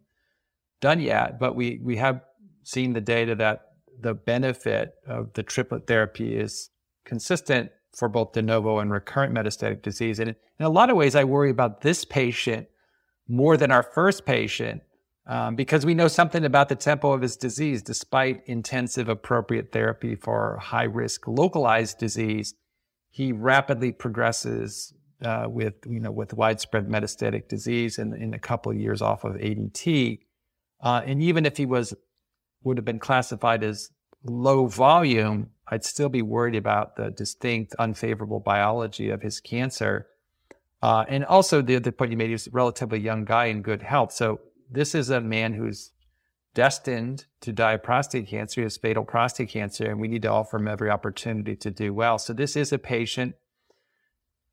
done 0.82 1.00
yet, 1.00 1.38
but 1.38 1.56
we, 1.56 1.80
we 1.82 1.96
have 1.96 2.20
seen 2.62 2.92
the 2.92 3.00
data 3.00 3.34
that 3.36 3.68
the 3.98 4.12
benefit 4.12 4.96
of 5.06 5.32
the 5.32 5.42
triplet 5.42 5.86
therapy 5.86 6.36
is 6.36 6.68
consistent 7.04 7.70
for 7.96 8.08
both 8.08 8.32
de 8.32 8.42
novo 8.42 8.78
and 8.78 8.90
recurrent 8.90 9.34
metastatic 9.34 9.82
disease. 9.82 10.18
And 10.18 10.30
in 10.30 10.66
a 10.66 10.70
lot 10.70 10.90
of 10.90 10.96
ways, 10.96 11.14
I 11.14 11.24
worry 11.24 11.50
about 11.50 11.80
this 11.80 12.04
patient 12.04 12.66
more 13.28 13.56
than 13.56 13.70
our 13.70 13.82
first 13.82 14.26
patient 14.26 14.82
um, 15.26 15.56
because 15.56 15.86
we 15.86 15.94
know 15.94 16.08
something 16.08 16.44
about 16.44 16.68
the 16.68 16.74
tempo 16.74 17.12
of 17.12 17.22
his 17.22 17.36
disease. 17.36 17.82
Despite 17.82 18.42
intensive 18.46 19.08
appropriate 19.08 19.72
therapy 19.72 20.16
for 20.16 20.58
high 20.60 20.84
risk 20.84 21.26
localized 21.26 21.98
disease, 21.98 22.54
he 23.10 23.32
rapidly 23.32 23.92
progresses 23.92 24.92
uh, 25.22 25.46
with 25.48 25.74
you 25.88 26.00
know 26.00 26.10
with 26.10 26.34
widespread 26.34 26.88
metastatic 26.88 27.48
disease 27.48 27.98
in, 27.98 28.12
in 28.14 28.34
a 28.34 28.38
couple 28.38 28.72
of 28.72 28.78
years 28.78 29.00
off 29.00 29.24
of 29.24 29.34
ADT. 29.34 30.18
Uh, 30.82 31.00
and 31.06 31.22
even 31.22 31.46
if 31.46 31.56
he 31.56 31.64
was 31.64 31.94
would 32.62 32.76
have 32.76 32.84
been 32.84 32.98
classified 32.98 33.62
as 33.64 33.90
low 34.24 34.66
volume, 34.66 35.50
I'd 35.68 35.84
still 35.84 36.08
be 36.08 36.22
worried 36.22 36.56
about 36.56 36.96
the 36.96 37.10
distinct 37.10 37.74
unfavorable 37.78 38.40
biology 38.40 39.10
of 39.10 39.22
his 39.22 39.40
cancer. 39.40 40.06
Uh, 40.82 41.04
and 41.08 41.24
also 41.24 41.62
the, 41.62 41.78
the 41.78 41.92
point 41.92 42.10
you 42.10 42.16
made, 42.16 42.26
he 42.26 42.32
was 42.32 42.46
a 42.46 42.50
relatively 42.50 42.98
young 42.98 43.24
guy 43.24 43.46
in 43.46 43.62
good 43.62 43.82
health. 43.82 44.12
So 44.12 44.40
this 44.70 44.94
is 44.94 45.10
a 45.10 45.20
man 45.20 45.54
who's 45.54 45.92
destined 46.54 47.26
to 47.40 47.52
die 47.52 47.72
of 47.72 47.82
prostate 47.82 48.28
cancer, 48.28 48.60
he 48.60 48.64
has 48.64 48.76
fatal 48.76 49.04
prostate 49.04 49.48
cancer, 49.48 49.90
and 49.90 50.00
we 50.00 50.08
need 50.08 50.22
to 50.22 50.30
offer 50.30 50.56
him 50.56 50.68
every 50.68 50.90
opportunity 50.90 51.56
to 51.56 51.70
do 51.70 51.92
well. 51.92 52.18
So 52.18 52.32
this 52.32 52.56
is 52.56 52.72
a 52.72 52.78
patient 52.78 53.34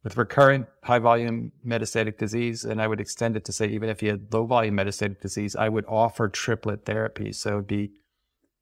with 0.03 0.17
recurrent 0.17 0.65
high 0.83 0.99
volume 0.99 1.51
metastatic 1.65 2.17
disease, 2.17 2.65
and 2.65 2.81
I 2.81 2.87
would 2.87 2.99
extend 2.99 3.37
it 3.37 3.45
to 3.45 3.51
say 3.51 3.67
even 3.67 3.89
if 3.89 3.99
he 3.99 4.07
had 4.07 4.33
low 4.33 4.45
volume 4.45 4.77
metastatic 4.77 5.21
disease, 5.21 5.55
I 5.55 5.69
would 5.69 5.85
offer 5.87 6.27
triplet 6.27 6.85
therapy. 6.85 7.31
So 7.33 7.49
it'd 7.51 7.67
be 7.67 7.91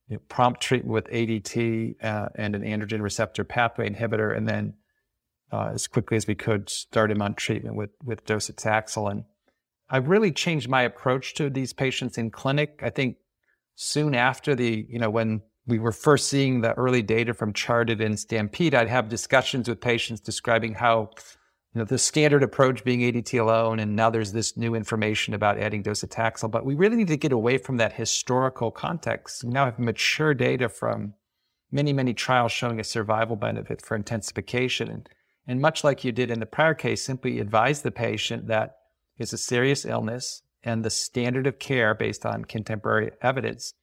you 0.09 0.15
know, 0.15 0.21
prompt 0.27 0.61
treatment 0.61 0.91
with 0.91 1.05
ADT 1.05 2.03
uh, 2.03 2.29
and 2.35 2.55
an 2.55 2.63
androgen 2.63 3.01
receptor 3.01 3.43
pathway 3.43 3.89
inhibitor, 3.89 4.35
and 4.35 4.47
then 4.47 4.73
uh, 5.51 5.71
as 5.73 5.87
quickly 5.87 6.17
as 6.17 6.27
we 6.27 6.35
could 6.35 6.69
start 6.69 7.11
him 7.11 7.21
on 7.21 7.35
treatment 7.35 7.75
with 7.75 7.91
with 8.03 8.25
docetaxel. 8.25 9.23
I've 9.89 10.09
really 10.09 10.31
changed 10.31 10.67
my 10.67 10.81
approach 10.81 11.33
to 11.35 11.49
these 11.49 11.73
patients 11.73 12.17
in 12.17 12.31
clinic. 12.31 12.81
I 12.83 12.89
think 12.89 13.17
soon 13.75 14.15
after 14.15 14.55
the 14.55 14.85
you 14.89 14.99
know 14.99 15.09
when 15.09 15.41
we 15.67 15.77
were 15.77 15.91
first 15.91 16.27
seeing 16.27 16.61
the 16.61 16.73
early 16.73 17.03
data 17.03 17.33
from 17.33 17.53
CHAARTED 17.53 18.01
and 18.01 18.19
Stampede, 18.19 18.73
I'd 18.73 18.87
have 18.87 19.07
discussions 19.07 19.69
with 19.69 19.79
patients 19.79 20.19
describing 20.19 20.73
how 20.73 21.11
you 21.73 21.79
know, 21.79 21.85
the 21.85 21.99
standard 21.99 22.41
approach 22.41 22.83
being 22.83 23.01
ADT 23.01 23.39
alone, 23.39 23.79
and 23.79 23.95
now 23.95 24.09
there's 24.09 24.31
this 24.31 24.57
new 24.57 24.73
information 24.73 25.35
about 25.35 25.59
adding 25.59 25.83
docetaxel. 25.83 26.49
But 26.49 26.65
we 26.65 26.73
really 26.73 26.95
need 26.95 27.09
to 27.09 27.17
get 27.17 27.31
away 27.31 27.59
from 27.59 27.77
that 27.77 27.93
historical 27.93 28.71
context. 28.71 29.43
We 29.43 29.51
now 29.51 29.65
have 29.65 29.77
mature 29.77 30.33
data 30.33 30.67
from 30.67 31.13
many, 31.71 31.93
many 31.93 32.15
trials 32.15 32.51
showing 32.51 32.79
a 32.79 32.83
survival 32.83 33.35
benefit 33.35 33.83
for 33.83 33.95
intensification. 33.95 34.89
And, 34.89 35.09
and 35.47 35.61
much 35.61 35.83
like 35.83 36.03
you 36.03 36.11
did 36.11 36.31
in 36.31 36.39
the 36.39 36.47
prior 36.47 36.73
case, 36.73 37.03
simply 37.03 37.39
advise 37.39 37.83
the 37.83 37.91
patient 37.91 38.47
that 38.47 38.77
it's 39.19 39.33
a 39.33 39.37
serious 39.37 39.85
illness 39.85 40.41
and 40.63 40.83
the 40.83 40.89
standard 40.89 41.45
of 41.45 41.59
care 41.59 41.93
based 41.93 42.25
on 42.25 42.45
contemporary 42.45 43.11
evidence 43.21 43.73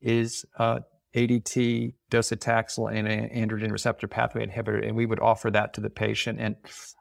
is 0.00 0.44
uh, 0.58 0.80
ADT, 1.14 1.94
docetaxel, 2.10 2.92
and 2.92 3.06
an 3.06 3.28
androgen 3.28 3.70
receptor 3.70 4.08
pathway 4.08 4.46
inhibitor, 4.46 4.86
and 4.86 4.96
we 4.96 5.06
would 5.06 5.20
offer 5.20 5.50
that 5.50 5.74
to 5.74 5.80
the 5.80 5.90
patient. 5.90 6.40
And 6.40 6.56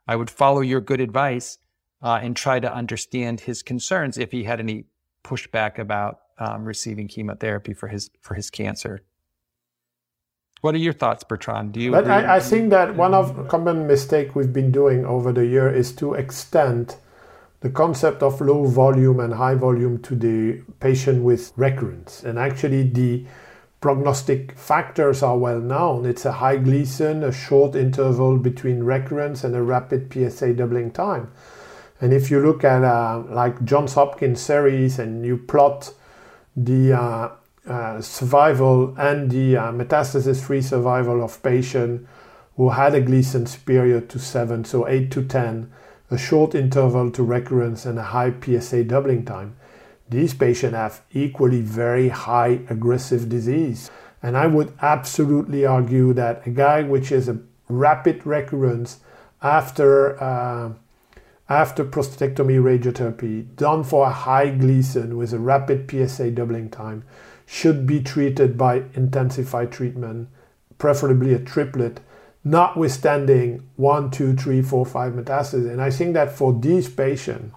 I 0.08 0.16
would 0.16 0.30
follow 0.30 0.62
your 0.62 0.82
good 0.82 1.00
advice 1.00 1.58
uh, 2.02 2.20
and 2.22 2.36
try 2.36 2.60
to 2.60 2.74
understand 2.74 3.42
his 3.42 3.64
concerns 3.64 4.18
if 4.18 4.32
he 4.32 4.44
had 4.44 4.60
any 4.60 4.86
pushback 5.24 5.78
about 5.80 6.20
um, 6.40 6.66
receiving 6.66 7.08
chemotherapy 7.08 7.74
for 7.74 7.88
his 7.88 8.10
for 8.20 8.34
his 8.34 8.50
cancer. 8.50 9.04
What 10.62 10.76
are 10.76 10.80
your 10.80 10.94
thoughts, 10.94 11.24
Bertrand? 11.24 11.74
Do 11.74 11.80
you? 11.80 11.92
But 11.92 12.08
I, 12.08 12.36
I, 12.36 12.40
think 12.40 12.70
that 12.70 12.96
one 12.96 13.14
of 13.14 13.48
common 13.48 13.88
mistake 13.88 14.36
we've 14.36 14.54
been 14.54 14.72
doing 14.72 15.06
over 15.06 15.32
the 15.32 15.46
year 15.46 15.74
is 15.74 15.92
to 15.94 16.14
extend 16.14 16.96
the 17.62 17.70
concept 17.70 18.22
of 18.22 18.42
low 18.42 18.66
volume 18.66 19.20
and 19.20 19.34
high 19.34 19.56
volume 19.56 20.02
to 20.04 20.16
the 20.16 20.62
patient 20.80 21.24
with 21.24 21.52
recurrence, 21.56 22.24
and 22.24 22.38
actually 22.38 22.84
the 22.84 23.26
prognostic 23.82 24.58
factors 24.58 25.24
are 25.24 25.38
well 25.38 25.60
known. 25.60 26.06
It's 26.06 26.26
a 26.26 26.34
high 26.34 26.58
Gleason, 26.58 27.24
a 27.24 27.32
short 27.32 27.76
interval 27.76 28.38
between 28.38 28.84
recurrence, 28.84 29.44
and 29.44 29.56
a 29.56 29.62
rapid 29.62 30.14
PSA 30.14 30.54
doubling 30.54 30.92
time. 30.92 31.32
And 32.00 32.14
if 32.14 32.32
you 32.32 32.40
look 32.40 32.64
at 32.64 32.84
uh, 32.84 33.24
like 33.30 33.64
Johns 33.66 33.96
Hopkins 33.96 34.40
series 34.40 35.00
and 35.00 35.26
you 35.26 35.38
plot 35.38 35.94
the 36.56 36.94
uh, 36.94 37.30
uh, 37.68 38.02
survival 38.02 38.96
and 38.98 39.30
the 39.30 39.58
uh, 39.58 39.72
metastasis-free 39.72 40.62
survival 40.62 41.24
of 41.24 41.42
patients 41.44 42.08
who 42.58 42.70
had 42.70 42.94
a 42.94 43.02
Gleason 43.02 43.46
superior 43.46 44.02
to 44.02 44.20
7, 44.20 44.66
so 44.66 44.88
8 44.88 45.10
to 45.12 45.24
10, 45.24 45.72
a 46.12 46.18
short 46.18 46.54
interval 46.54 47.10
to 47.12 47.24
recurrence, 47.24 47.86
and 47.86 47.98
a 47.98 48.04
high 48.04 48.34
PSA 48.42 48.84
doubling 48.84 49.26
time, 49.26 49.56
these 50.12 50.34
patients 50.34 50.76
have 50.76 51.02
equally 51.14 51.62
very 51.62 52.10
high 52.10 52.60
aggressive 52.70 53.30
disease. 53.30 53.90
And 54.22 54.38
I 54.38 54.46
would 54.46 54.74
absolutely 54.82 55.66
argue 55.66 56.14
that 56.14 56.46
a 56.46 56.52
guy 56.52 56.84
which 56.84 57.12
is 57.12 57.28
a 57.28 57.40
rapid 57.70 58.26
recurrence 58.26 59.00
after 59.42 60.22
uh, 60.22 60.74
after 61.50 61.84
prostatectomy 61.84 62.62
radiotherapy 62.62 63.56
done 63.56 63.84
for 63.84 64.08
a 64.08 64.12
high 64.12 64.50
Gleason 64.50 65.18
with 65.18 65.34
a 65.34 65.40
rapid 65.40 65.90
PSA 65.90 66.32
doubling 66.32 66.70
time 66.70 67.04
should 67.46 67.86
be 67.86 68.02
treated 68.02 68.58
by 68.58 68.84
intensified 68.94 69.72
treatment, 69.72 70.30
preferably 70.78 71.34
a 71.34 71.40
triplet, 71.40 72.00
notwithstanding 72.44 73.68
one, 73.76 74.10
two, 74.10 74.34
three, 74.36 74.62
four, 74.62 74.86
five 74.86 75.14
metastases. 75.14 75.70
And 75.70 75.82
I 75.82 75.90
think 75.90 76.14
that 76.14 76.32
for 76.32 76.54
these 76.54 76.88
patients, 76.88 77.54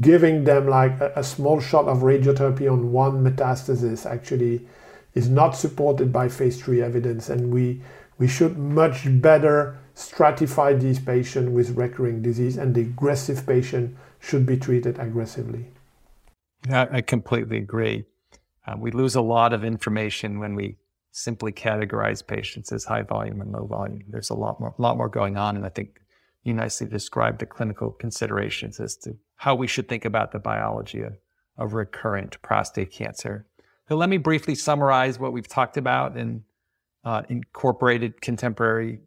giving 0.00 0.44
them 0.44 0.66
like 0.68 1.00
a, 1.00 1.12
a, 1.16 1.22
small 1.22 1.60
shot 1.60 1.86
of 1.86 1.98
radiotherapy 1.98 2.70
on 2.70 2.92
one 2.92 3.24
metastasis 3.24 4.04
actually 4.04 4.66
is 5.14 5.28
not 5.28 5.56
supported 5.56 6.12
by 6.12 6.28
phase 6.28 6.60
three 6.60 6.82
evidence, 6.82 7.30
and 7.30 7.52
we 7.52 7.80
we 8.18 8.26
should 8.26 8.58
much 8.58 9.06
better 9.20 9.78
stratify 9.94 10.78
these 10.78 10.98
patients 10.98 11.50
with 11.50 11.76
recurring 11.76 12.22
disease, 12.22 12.56
and 12.56 12.74
the 12.74 12.82
aggressive 12.82 13.46
patient 13.46 13.96
should 14.18 14.44
be 14.44 14.56
treated 14.56 14.98
aggressively. 14.98 15.66
Yeah, 16.68 16.86
I 16.90 17.00
completely 17.00 17.58
agree. 17.58 18.04
Uh, 18.66 18.74
we 18.76 18.90
lose 18.90 19.14
a 19.14 19.20
lot 19.20 19.52
of 19.52 19.64
information 19.64 20.40
when 20.40 20.54
we 20.54 20.76
simply 21.12 21.52
categorize 21.52 22.26
patients 22.26 22.72
as 22.72 22.84
high 22.84 23.02
volume 23.02 23.40
and 23.40 23.52
low 23.52 23.66
volume. 23.66 24.02
There's 24.08 24.30
a 24.30 24.34
lot 24.34 24.60
more, 24.60 24.74
lot 24.78 24.96
more 24.96 25.08
going 25.08 25.36
on, 25.36 25.56
and 25.56 25.64
I 25.64 25.68
think 25.70 26.00
you 26.42 26.52
nicely 26.52 26.86
described 26.86 27.38
the 27.38 27.46
clinical 27.46 27.90
considerations 27.90 28.80
as 28.80 28.96
to 28.98 29.16
how 29.36 29.54
we 29.54 29.66
should 29.66 29.88
think 29.88 30.04
about 30.04 30.32
the 30.32 30.38
biology 30.38 31.02
of, 31.02 31.16
of 31.56 31.74
recurrent 31.74 32.40
prostate 32.42 32.90
cancer. 32.90 33.46
So 33.88 33.96
let 33.96 34.08
me 34.08 34.16
briefly 34.16 34.54
summarize 34.54 35.18
what 35.18 35.32
we've 35.32 35.48
talked 35.48 35.76
about 35.76 36.16
and 36.16 36.42
uh, 37.04 37.22
incorporated 37.28 38.20
contemporary 38.20 39.00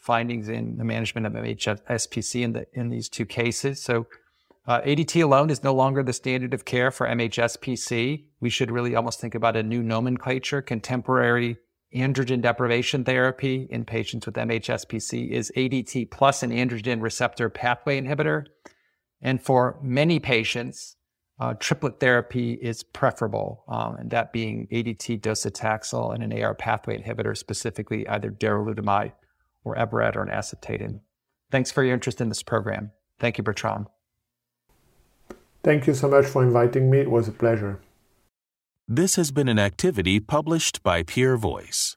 findings 0.00 0.48
in 0.48 0.78
the 0.78 0.84
management 0.84 1.26
of 1.26 1.32
MHSPC 1.32 2.42
in, 2.42 2.52
the, 2.52 2.66
in 2.72 2.88
these 2.88 3.08
two 3.08 3.26
cases. 3.26 3.82
So 3.82 4.06
uh, 4.66 4.80
ADT 4.80 5.22
alone 5.22 5.50
is 5.50 5.62
no 5.62 5.72
longer 5.72 6.02
the 6.02 6.12
standard 6.12 6.54
of 6.54 6.64
care 6.64 6.90
for 6.90 7.06
MHSPC. 7.06 8.24
We 8.40 8.50
should 8.50 8.70
really 8.70 8.96
almost 8.96 9.20
think 9.20 9.34
about 9.34 9.56
a 9.56 9.62
new 9.62 9.82
nomenclature. 9.82 10.60
Contemporary 10.60 11.58
androgen 11.94 12.42
deprivation 12.42 13.04
therapy 13.04 13.68
in 13.70 13.84
patients 13.84 14.26
with 14.26 14.34
MHSPC 14.34 15.30
is 15.30 15.52
ADT 15.56 16.10
plus 16.10 16.42
an 16.42 16.50
androgen 16.50 17.00
receptor 17.00 17.48
pathway 17.48 18.00
inhibitor. 18.00 18.46
And 19.20 19.42
for 19.42 19.78
many 19.82 20.18
patients, 20.18 20.96
uh, 21.38 21.54
triplet 21.54 22.00
therapy 22.00 22.54
is 22.54 22.82
preferable, 22.82 23.64
um, 23.68 23.96
and 23.96 24.10
that 24.10 24.32
being 24.32 24.68
ADT, 24.70 25.20
docetaxel, 25.20 26.14
and 26.14 26.22
an 26.22 26.42
AR 26.42 26.54
pathway 26.54 27.00
inhibitor, 27.00 27.36
specifically 27.36 28.08
either 28.08 28.30
darolutamide 28.30 29.12
or 29.64 29.74
abiraterone 29.76 30.30
acetate. 30.30 30.90
Thanks 31.50 31.70
for 31.70 31.84
your 31.84 31.94
interest 31.94 32.20
in 32.20 32.28
this 32.28 32.42
program. 32.42 32.92
Thank 33.18 33.38
you, 33.38 33.44
Bertrand. 33.44 33.86
Thank 35.62 35.86
you 35.86 35.94
so 35.94 36.08
much 36.08 36.26
for 36.26 36.42
inviting 36.42 36.90
me. 36.90 36.98
It 36.98 37.10
was 37.10 37.28
a 37.28 37.32
pleasure. 37.32 37.80
This 38.88 39.16
has 39.16 39.32
been 39.32 39.48
an 39.48 39.58
activity 39.58 40.20
published 40.20 40.82
by 40.82 41.02
PeerVoice. 41.02 41.96